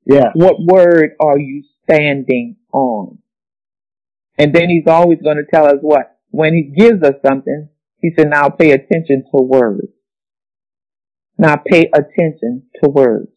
[0.05, 0.31] Yeah.
[0.33, 3.17] What word are you standing on?
[4.37, 6.17] And then he's always going to tell us what?
[6.29, 7.67] When he gives us something,
[7.99, 9.87] he said, now pay attention to words.
[11.37, 13.29] Now pay attention to words.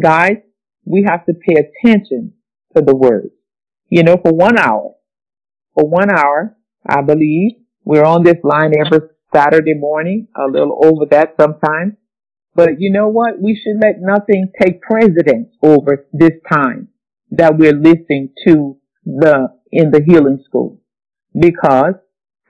[0.00, 0.38] Guys,
[0.84, 2.32] we have to pay attention
[2.74, 3.32] to the words.
[3.90, 4.94] You know, for one hour,
[5.78, 6.56] for one hour,
[6.88, 7.52] I believe
[7.84, 11.94] we're on this line every Saturday morning, a little over that sometimes.
[12.54, 13.40] But you know what?
[13.40, 16.88] We should let nothing take precedence over this time
[17.30, 20.80] that we're listening to the in the healing school.
[21.38, 21.94] Because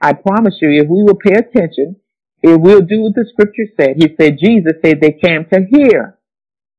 [0.01, 1.97] I promise you, if we will pay attention,
[2.41, 3.97] it will do what the scripture said.
[3.97, 6.17] He said, Jesus said they came to hear.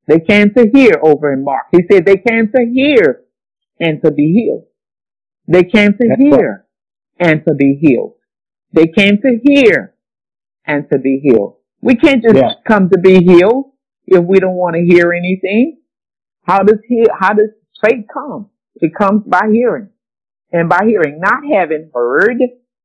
[0.08, 1.66] They came to hear over in Mark.
[1.70, 3.22] He said they came to hear
[3.78, 4.69] and to be healed.
[5.50, 6.64] They came to That's hear
[7.18, 8.14] and to be healed.
[8.72, 9.94] They came to hear
[10.64, 11.56] and to be healed.
[11.82, 12.52] We can't just yeah.
[12.68, 13.72] come to be healed
[14.06, 15.78] if we don't want to hear anything.
[16.44, 17.50] How does he, how does
[17.84, 18.50] faith come?
[18.76, 19.88] It comes by hearing
[20.52, 22.36] and by hearing, not having heard.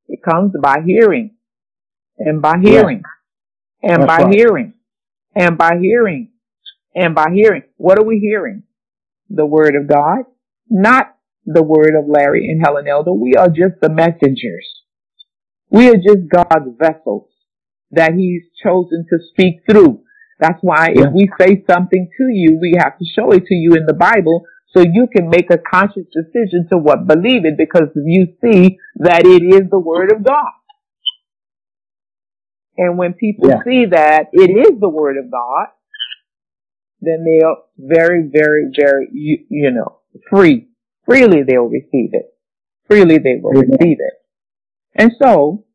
[0.07, 1.35] It comes by hearing
[2.17, 3.03] and by hearing
[3.83, 3.91] yes.
[3.91, 4.33] and That's by right.
[4.33, 4.73] hearing
[5.35, 6.31] and by hearing
[6.95, 7.63] and by hearing.
[7.77, 8.63] What are we hearing?
[9.29, 10.25] The word of God,
[10.69, 11.14] not
[11.45, 13.13] the word of Larry and Helen Elder.
[13.13, 14.67] We are just the messengers.
[15.69, 17.29] We are just God's vessels
[17.91, 20.01] that He's chosen to speak through.
[20.39, 23.73] That's why if we say something to you, we have to show it to you
[23.75, 24.43] in the Bible
[24.75, 29.25] so you can make a conscious decision to what believe it because you see that
[29.25, 30.51] it is the word of God.
[32.77, 33.63] And when people yeah.
[33.63, 35.67] see that it is the word of God,
[36.99, 40.67] then they are very, very, very, you, you know, free,
[41.05, 42.33] freely they'll receive it.
[42.87, 43.69] Freely they will Amen.
[43.71, 44.13] receive it.
[44.95, 45.65] And so,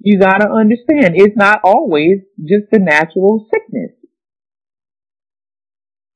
[0.00, 3.92] you gotta understand, it's not always just the natural sickness.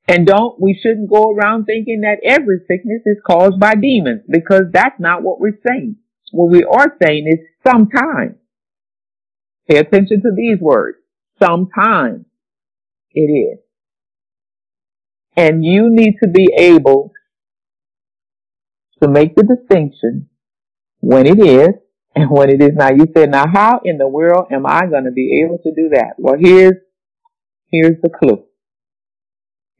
[0.07, 4.63] And don't, we shouldn't go around thinking that every sickness is caused by demons because
[4.71, 5.97] that's not what we're saying.
[6.31, 8.35] What we are saying is sometimes.
[9.69, 10.97] Pay attention to these words.
[11.43, 12.25] Sometimes
[13.13, 13.59] it is.
[15.35, 17.11] And you need to be able
[19.01, 20.29] to make the distinction
[20.99, 21.69] when it is
[22.15, 22.97] and when it is not.
[22.97, 25.89] You said, now how in the world am I going to be able to do
[25.93, 26.13] that?
[26.17, 26.73] Well, here's,
[27.71, 28.43] here's the clue.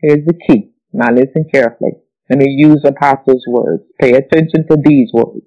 [0.01, 0.72] Here's the key.
[0.93, 1.91] Now listen carefully.
[2.30, 3.84] Let me use Apostle's words.
[3.99, 5.45] Pay attention to these words.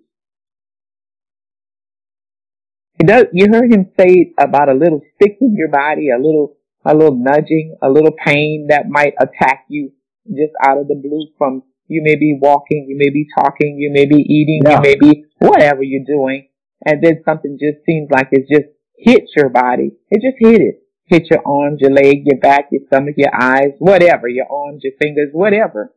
[2.98, 6.56] He does, you heard him say about a little stick in your body, a little,
[6.84, 9.92] a little nudging, a little pain that might attack you
[10.28, 13.90] just out of the blue from you may be walking, you may be talking, you
[13.92, 14.76] may be eating, yeah.
[14.76, 16.48] you may be whatever you're doing,
[16.86, 19.90] and then something just seems like it just hits your body.
[20.08, 20.82] It just hit it.
[21.06, 24.92] Hit your arms, your leg, your back, your stomach, your eyes, whatever, your arms, your
[25.02, 25.92] fingers, whatever.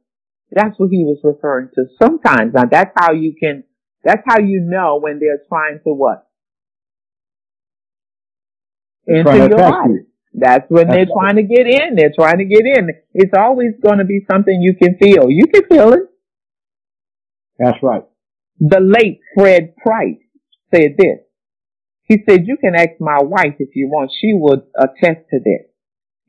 [0.52, 1.86] That's what he was referring to.
[2.02, 3.64] Sometimes, now that's how you can,
[4.04, 6.28] that's how you know when they're trying to what?
[9.06, 9.94] Into your body.
[9.94, 10.08] You.
[10.34, 11.96] That's when That's they're trying to get in.
[11.96, 12.90] They're trying to get in.
[13.14, 15.30] It's always going to be something you can feel.
[15.30, 16.10] You can feel it.
[17.60, 18.04] That's right.
[18.60, 20.18] The late Fred Price
[20.74, 21.20] said this.
[22.04, 24.12] He said, you can ask my wife if you want.
[24.20, 25.68] She would attest to this.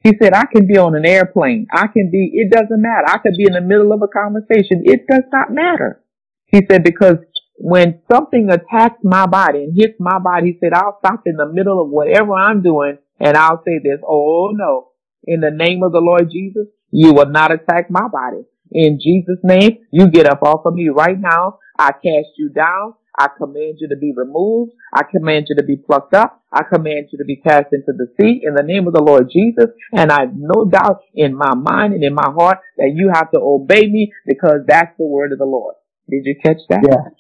[0.03, 1.67] He said, I can be on an airplane.
[1.73, 3.07] I can be, it doesn't matter.
[3.09, 4.83] I could be in the middle of a conversation.
[4.85, 6.03] It does not matter.
[6.45, 7.17] He said, because
[7.57, 11.51] when something attacks my body and hits my body, he said, I'll stop in the
[11.51, 14.89] middle of whatever I'm doing and I'll say this, oh no,
[15.25, 18.45] in the name of the Lord Jesus, you will not attack my body.
[18.73, 21.59] In Jesus' name, you get up off of me right now.
[21.79, 22.95] I cast you down.
[23.17, 24.73] I command you to be removed.
[24.93, 26.43] I command you to be plucked up.
[26.53, 29.31] I command you to be cast into the sea in the name of the Lord
[29.33, 29.67] Jesus.
[29.93, 33.31] And I have no doubt in my mind and in my heart that you have
[33.31, 35.75] to obey me because that's the word of the Lord.
[36.11, 36.83] Did you catch that?
[36.83, 37.11] Yeah.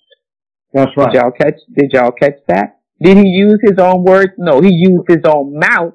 [0.72, 1.12] That's right.
[1.12, 2.73] Did y'all catch, did y'all catch that?
[3.05, 4.32] Did he use his own words?
[4.38, 5.94] No, he used his own mouth,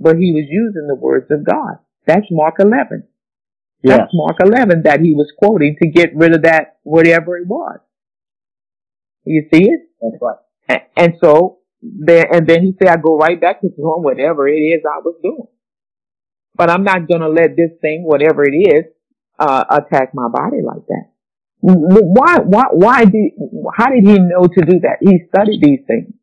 [0.00, 1.78] but he was using the words of God.
[2.06, 3.04] That's Mark 11.
[3.82, 3.98] Yes.
[3.98, 7.80] That's Mark 11 that he was quoting to get rid of that, whatever it was.
[9.24, 9.80] You see it?
[10.02, 10.38] That's right.
[10.68, 14.48] And, and so, then, and then he said, I go right back to doing whatever
[14.48, 15.48] it is I was doing.
[16.56, 18.84] But I'm not going to let this thing, whatever it is,
[19.38, 21.09] uh, attack my body like that.
[21.60, 23.32] Why, why, why did,
[23.76, 24.98] how did he know to do that?
[25.00, 26.14] He studied these things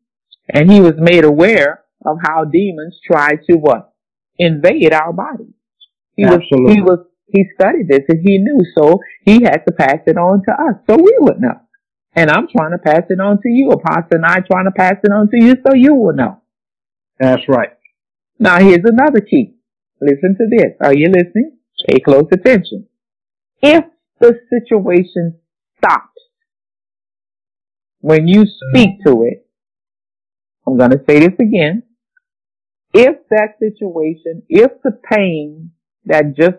[0.48, 3.92] and he was made aware of how demons try to what?
[4.38, 5.54] Invade our bodies.
[6.16, 6.58] He Absolutely.
[6.64, 10.16] was, he was, he studied this and he knew, so he had to pass it
[10.16, 11.60] on to us so we would know.
[12.14, 13.70] And I'm trying to pass it on to you.
[13.70, 16.40] Apostle and I trying to pass it on to you so you will know.
[17.20, 17.70] That's right.
[18.38, 19.54] Now here's another key.
[20.00, 20.72] Listen to this.
[20.80, 21.58] Are you listening?
[21.88, 22.86] Pay close attention.
[23.62, 23.84] If
[24.20, 25.38] the situation
[25.76, 26.20] stops.
[28.00, 29.46] When you speak to it,
[30.66, 31.82] I'm going to say this again.
[32.94, 35.72] If that situation, if the pain
[36.06, 36.58] that just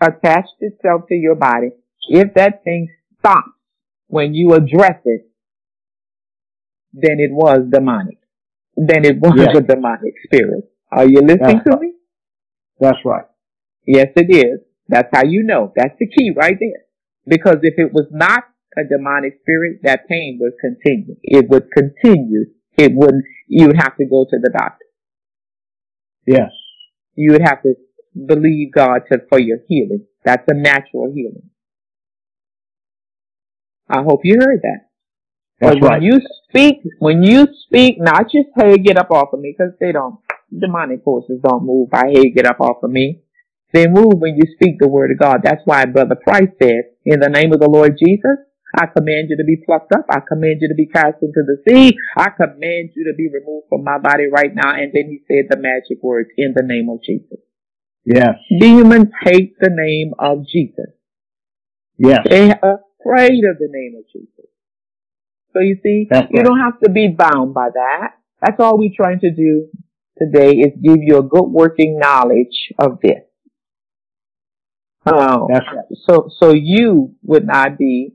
[0.00, 1.70] attached itself to your body,
[2.08, 3.50] if that thing stops
[4.08, 5.26] when you address it,
[6.92, 8.18] then it was demonic.
[8.76, 9.56] Then it was yes.
[9.56, 10.64] a demonic spirit.
[10.90, 11.80] Are you listening That's to right.
[11.80, 11.92] me?
[12.80, 13.24] That's right.
[13.86, 14.60] Yes, it is.
[14.88, 15.72] That's how you know.
[15.74, 16.84] That's the key right there.
[17.26, 18.44] Because if it was not
[18.76, 21.16] a demonic spirit, that pain would continue.
[21.22, 22.46] It would continue.
[22.76, 24.84] It wouldn't, you would have to go to the doctor.
[26.26, 26.50] Yes.
[27.14, 27.74] You would have to
[28.26, 30.06] believe God to, for your healing.
[30.24, 31.50] That's a natural healing.
[33.88, 34.88] I hope you heard that.
[35.60, 36.02] That's when right.
[36.02, 39.92] you speak, when you speak, not just, hey, get up off of me, because they
[39.92, 40.16] don't,
[40.56, 43.23] demonic forces don't move by, hey, get up off of me.
[43.74, 45.40] They move when you speak the word of God.
[45.42, 48.38] That's why Brother Price said, in the name of the Lord Jesus,
[48.72, 50.06] I command you to be plucked up.
[50.08, 51.96] I command you to be cast into the sea.
[52.16, 54.74] I command you to be removed from my body right now.
[54.74, 57.38] And then he said the magic words in the name of Jesus.
[58.04, 58.36] Yes.
[58.60, 60.94] Demons hate the name of Jesus.
[61.98, 62.20] Yes.
[62.30, 64.50] They are afraid of the name of Jesus.
[65.52, 66.46] So you see, That's you right.
[66.46, 68.14] don't have to be bound by that.
[68.40, 69.66] That's all we're trying to do
[70.16, 73.23] today is give you a good working knowledge of this.
[75.06, 75.86] Um, That's right.
[76.08, 78.14] so, so you would not be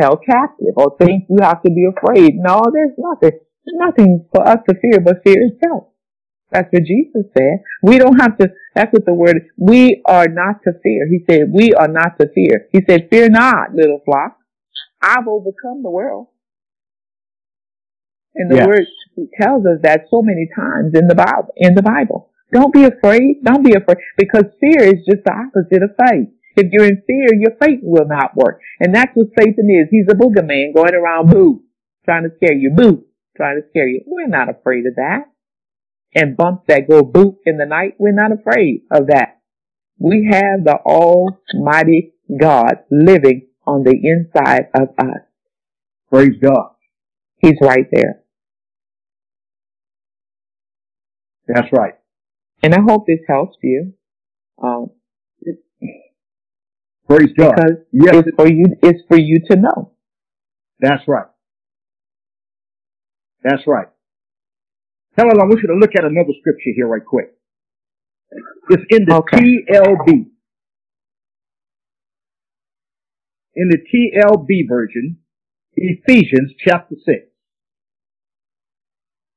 [0.00, 2.34] held captive or think you have to be afraid.
[2.36, 5.88] No, there's nothing, there's nothing for us to fear but fear itself.
[6.50, 7.62] That's what Jesus said.
[7.82, 11.08] We don't have to, that's what the word, we are not to fear.
[11.08, 12.68] He said, we are not to fear.
[12.72, 14.38] He said, fear not, little flock.
[15.02, 16.28] I've overcome the world.
[18.34, 18.66] And the Yes.
[18.66, 18.86] word
[19.40, 22.30] tells us that so many times in the Bible, in the Bible.
[22.52, 23.42] Don't be afraid.
[23.42, 26.28] Don't be afraid because fear is just the opposite of faith.
[26.54, 28.60] If you're in fear, your faith will not work.
[28.78, 29.88] And that's what Satan is.
[29.90, 31.62] He's a boogeyman going around boo,
[32.04, 33.04] trying to scare you, boo,
[33.36, 34.02] trying to scare you.
[34.06, 35.30] We're not afraid of that.
[36.14, 39.40] And bumps that go boop in the night, we're not afraid of that.
[39.98, 45.22] We have the Almighty God living on the inside of us.
[46.10, 46.72] Praise God.
[47.38, 48.22] He's right there.
[51.48, 51.94] That's right.
[52.62, 53.94] And I hope this helps you.
[54.62, 54.90] Um,
[57.08, 57.54] Praise God.
[57.56, 59.92] because Yes, it's for you, it's for you to know.
[60.80, 61.26] that's right.
[63.44, 63.88] That's right.
[65.16, 67.34] Helen, I want you to look at another scripture here right quick.
[68.70, 69.38] It's in the Okay.
[69.38, 70.26] TLB.
[73.56, 75.18] In the TLB version,
[75.76, 77.18] Ephesians chapter 6.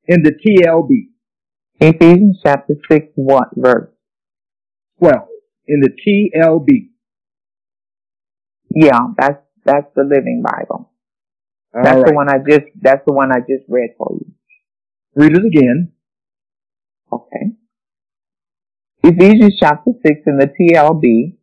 [0.08, 1.15] In the TLB,
[1.80, 3.90] Ephesians chapter 6, what verse?
[5.00, 5.16] 12.
[5.68, 6.90] In the TLB.
[8.74, 10.92] Yeah, that's, that's the Living Bible.
[11.74, 14.32] All That's the one I just, that's the one I just read for you.
[15.16, 15.92] Read it again.
[17.12, 17.56] Okay.
[19.04, 21.36] Ephesians chapter 6 in the TLB.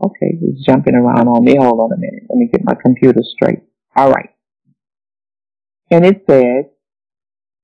[0.00, 1.56] Okay, he's jumping around on me.
[1.56, 2.22] Hold on a minute.
[2.28, 3.60] Let me get my computer straight.
[3.96, 4.30] All right.
[5.90, 6.66] And it says,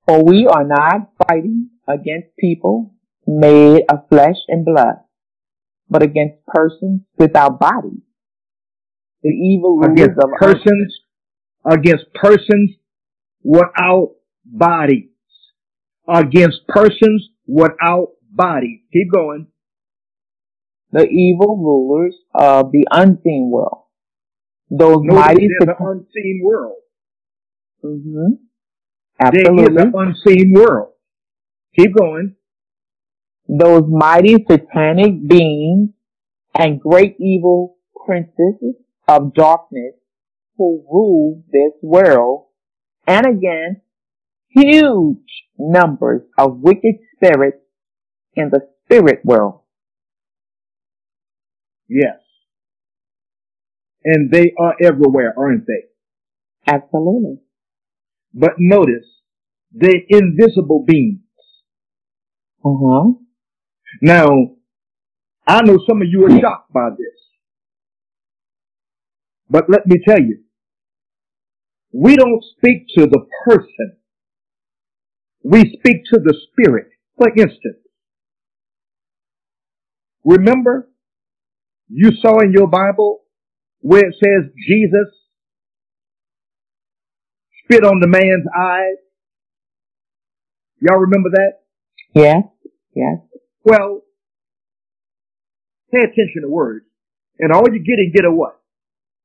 [0.06, 2.94] For we are not fighting against people
[3.26, 4.96] made of flesh and blood,
[5.88, 8.02] but against persons without bodies.
[9.22, 11.00] The evil Against of persons,
[11.64, 12.72] against persons
[13.42, 15.10] without bodies.
[16.08, 18.80] Against persons without bodies.
[18.92, 19.46] Keep going.
[20.92, 23.82] the evil rulers of the unseen world.
[24.70, 26.76] Those Notice mighty there's an unseen world.
[27.84, 28.34] Mm-hmm.
[29.32, 29.82] There is Absolutely.
[29.82, 30.93] an unseen world.
[31.76, 32.36] Keep going.
[33.48, 35.90] Those mighty satanic beings
[36.54, 38.76] and great evil princesses
[39.08, 39.94] of darkness
[40.56, 42.46] who rule this world
[43.06, 43.82] and again
[44.48, 45.18] huge
[45.58, 47.58] numbers of wicked spirits
[48.34, 49.60] in the spirit world.
[51.88, 52.18] Yes.
[54.04, 56.72] And they are everywhere, aren't they?
[56.72, 57.38] Absolutely.
[58.32, 59.06] But notice,
[59.72, 61.23] they're invisible beings.
[62.64, 63.12] Uh-huh.
[64.02, 64.28] Now,
[65.46, 67.08] I know some of you are shocked by this.
[69.50, 70.40] But let me tell you,
[71.92, 73.96] we don't speak to the person.
[75.44, 76.88] We speak to the spirit.
[77.18, 77.78] For instance,
[80.24, 80.88] remember
[81.88, 83.20] you saw in your Bible
[83.80, 85.08] where it says Jesus
[87.64, 88.96] spit on the man's eyes?
[90.80, 91.52] Y'all remember that?
[92.14, 92.44] Yes.
[92.94, 93.18] Yes.
[93.64, 94.02] Well,
[95.92, 96.86] pay attention to words.
[97.38, 98.60] And all you get and get a what?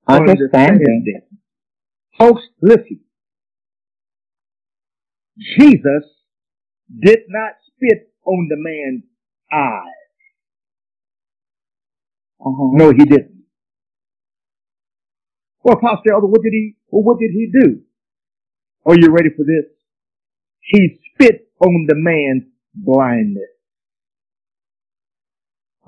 [0.07, 1.21] Understanding.
[2.17, 3.01] Folks, listen.
[5.57, 6.03] Jesus
[6.99, 9.03] did not spit on the man's
[9.53, 9.93] eyes.
[12.41, 12.69] Uh-huh.
[12.73, 13.43] No, he didn't.
[15.63, 17.81] Well, Pastor Elder, what did he, well, what did he do?
[18.85, 19.71] Are you ready for this?
[20.61, 22.43] He spit on the man's
[22.73, 23.49] blindness.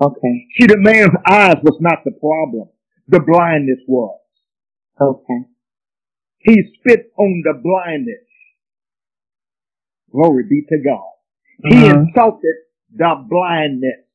[0.02, 0.46] Okay.
[0.58, 2.68] See, the man's eyes was not the problem.
[3.08, 4.18] The blindness was.
[5.00, 5.46] Okay.
[6.38, 8.26] He spit on the blindness.
[10.10, 11.12] Glory be to God.
[11.64, 12.08] He Mhm.
[12.08, 12.56] insulted
[12.94, 14.06] the blindness.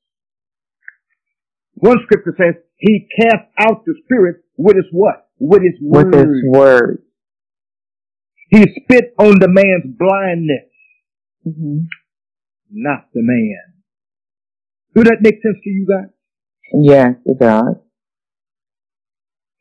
[1.75, 5.29] One scripture says he cast out the spirit with his what?
[5.39, 7.03] With his With his word.
[8.49, 10.71] He spit on the man's blindness,
[11.43, 11.79] hmm
[12.69, 13.76] not the man.
[14.97, 16.09] Do that make sense to you guys?
[16.73, 17.75] Yes, it does.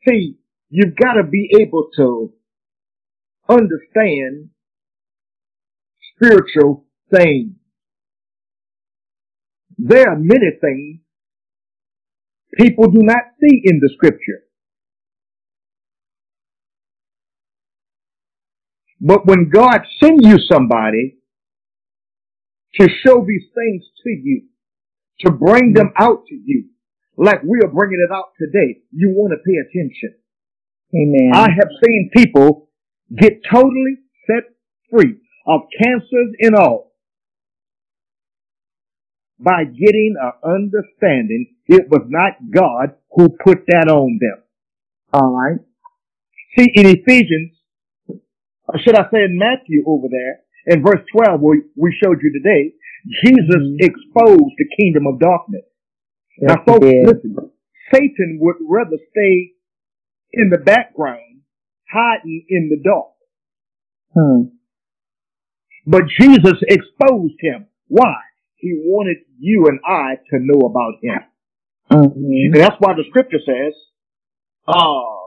[0.07, 0.39] See,
[0.71, 2.33] you've got to be able to
[3.47, 4.49] understand
[6.15, 7.51] spiritual things.
[9.77, 11.01] There are many things
[12.55, 14.41] people do not see in the scripture.
[18.99, 21.17] But when God sends you somebody
[22.79, 24.47] to show these things to you,
[25.21, 26.69] to bring them out to you,
[27.17, 30.15] like we are bringing it out today, you want to pay attention.
[30.95, 31.31] Amen.
[31.33, 32.69] I have seen people
[33.15, 33.97] get totally
[34.27, 34.43] set
[34.91, 36.93] free of cancers and all
[39.39, 44.43] by getting an understanding it was not God who put that on them.
[45.13, 45.59] All right.
[46.57, 47.53] See, in Ephesians,
[48.09, 52.33] or should I say in Matthew over there, in verse 12, where we showed you
[52.33, 52.73] today,
[53.05, 53.77] Jesus Mhm.
[53.79, 55.65] exposed the kingdom of darkness.
[56.39, 57.51] Yes, now, folks, listen.
[57.93, 59.53] Satan would rather stay
[60.33, 61.41] in the background,
[61.89, 63.13] hiding in the dark.
[64.13, 64.55] Hmm.
[65.85, 67.67] But Jesus exposed him.
[67.87, 68.15] Why?
[68.55, 71.23] He wanted you and I to know about him.
[71.89, 72.15] Mhm.
[72.15, 73.73] And that's why the scripture says,
[74.67, 75.17] uh,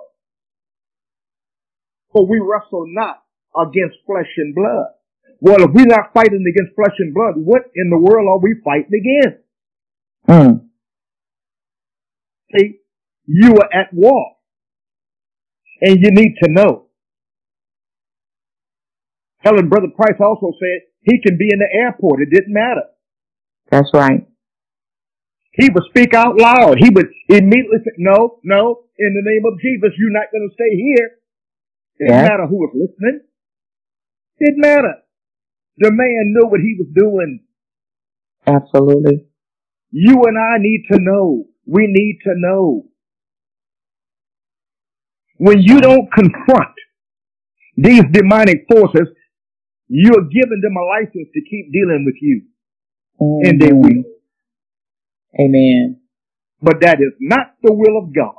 [2.12, 3.22] for we wrestle not
[3.56, 4.88] against flesh and blood.
[5.40, 8.56] Well, if we're not fighting against flesh and blood, what in the world are we
[8.64, 9.42] fighting against?
[10.26, 10.66] Hmm.
[12.56, 12.80] See,
[13.26, 14.36] you are at war.
[15.82, 16.86] And you need to know.
[19.38, 22.20] Helen, Brother Price also said he can be in the airport.
[22.20, 22.84] It didn't matter.
[23.70, 24.26] That's right.
[25.52, 26.76] He would speak out loud.
[26.78, 30.54] He would immediately say, no, no, in the name of Jesus, you're not going to
[30.54, 31.06] stay here.
[31.98, 32.28] It didn't Yes.
[32.28, 33.20] matter who was listening.
[34.38, 34.94] It Didn't matter.
[35.80, 37.40] The man knew what he was doing.
[38.46, 39.26] Absolutely.
[39.90, 41.44] You and I need to know.
[41.66, 42.86] We need to know.
[45.38, 46.74] When you don't confront
[47.76, 49.08] these demonic forces,
[49.88, 52.42] you're giving them a license to keep dealing with you.
[53.20, 54.04] And they will.
[55.40, 56.00] Amen.
[56.62, 58.34] But that is not the will of God.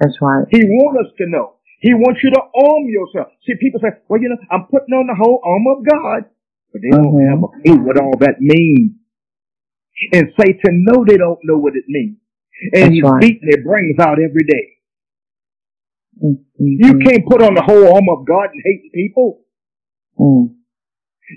[0.00, 0.46] That's right.
[0.50, 1.54] He wants us to know.
[1.82, 3.34] He wants you to arm yourself.
[3.46, 6.30] See, people say, well, you know, I'm putting on the whole armor of God.
[6.72, 7.30] But they don't Mhm.
[7.30, 8.92] have a clue what all that means.
[10.12, 12.18] And Satan know they don't know what it means.
[12.74, 13.20] And That's he's right.
[13.20, 14.66] beating their brains out every day.
[16.22, 16.44] Mhm.
[16.58, 19.44] You can't put on the whole armor of God and hate people.
[20.18, 20.56] Mm.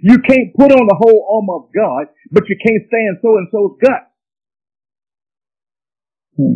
[0.03, 3.47] You can't put on the whole armor of God, but you can't stand so and
[3.51, 4.11] so's gut.
[6.39, 6.55] Mm.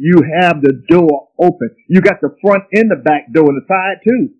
[0.00, 1.70] You have the door open.
[1.88, 4.34] You got the front and the back door and the side too.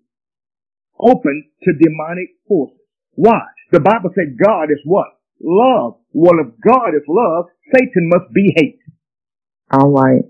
[0.99, 2.77] Open to demonic forces.
[3.15, 3.41] Why?
[3.71, 5.07] The Bible said God is what?
[5.41, 5.97] Love.
[6.13, 8.79] Well, if God is love, Satan must be hate.
[9.71, 10.23] All right.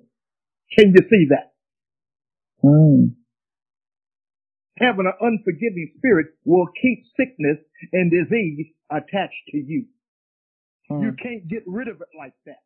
[0.77, 1.53] Can you see that?
[2.63, 3.15] Mm.
[4.79, 7.57] Having an unforgiving spirit will keep sickness
[7.93, 9.85] and disease attached to you.
[10.89, 11.19] You Mm.
[11.21, 12.61] can't get rid of it like that.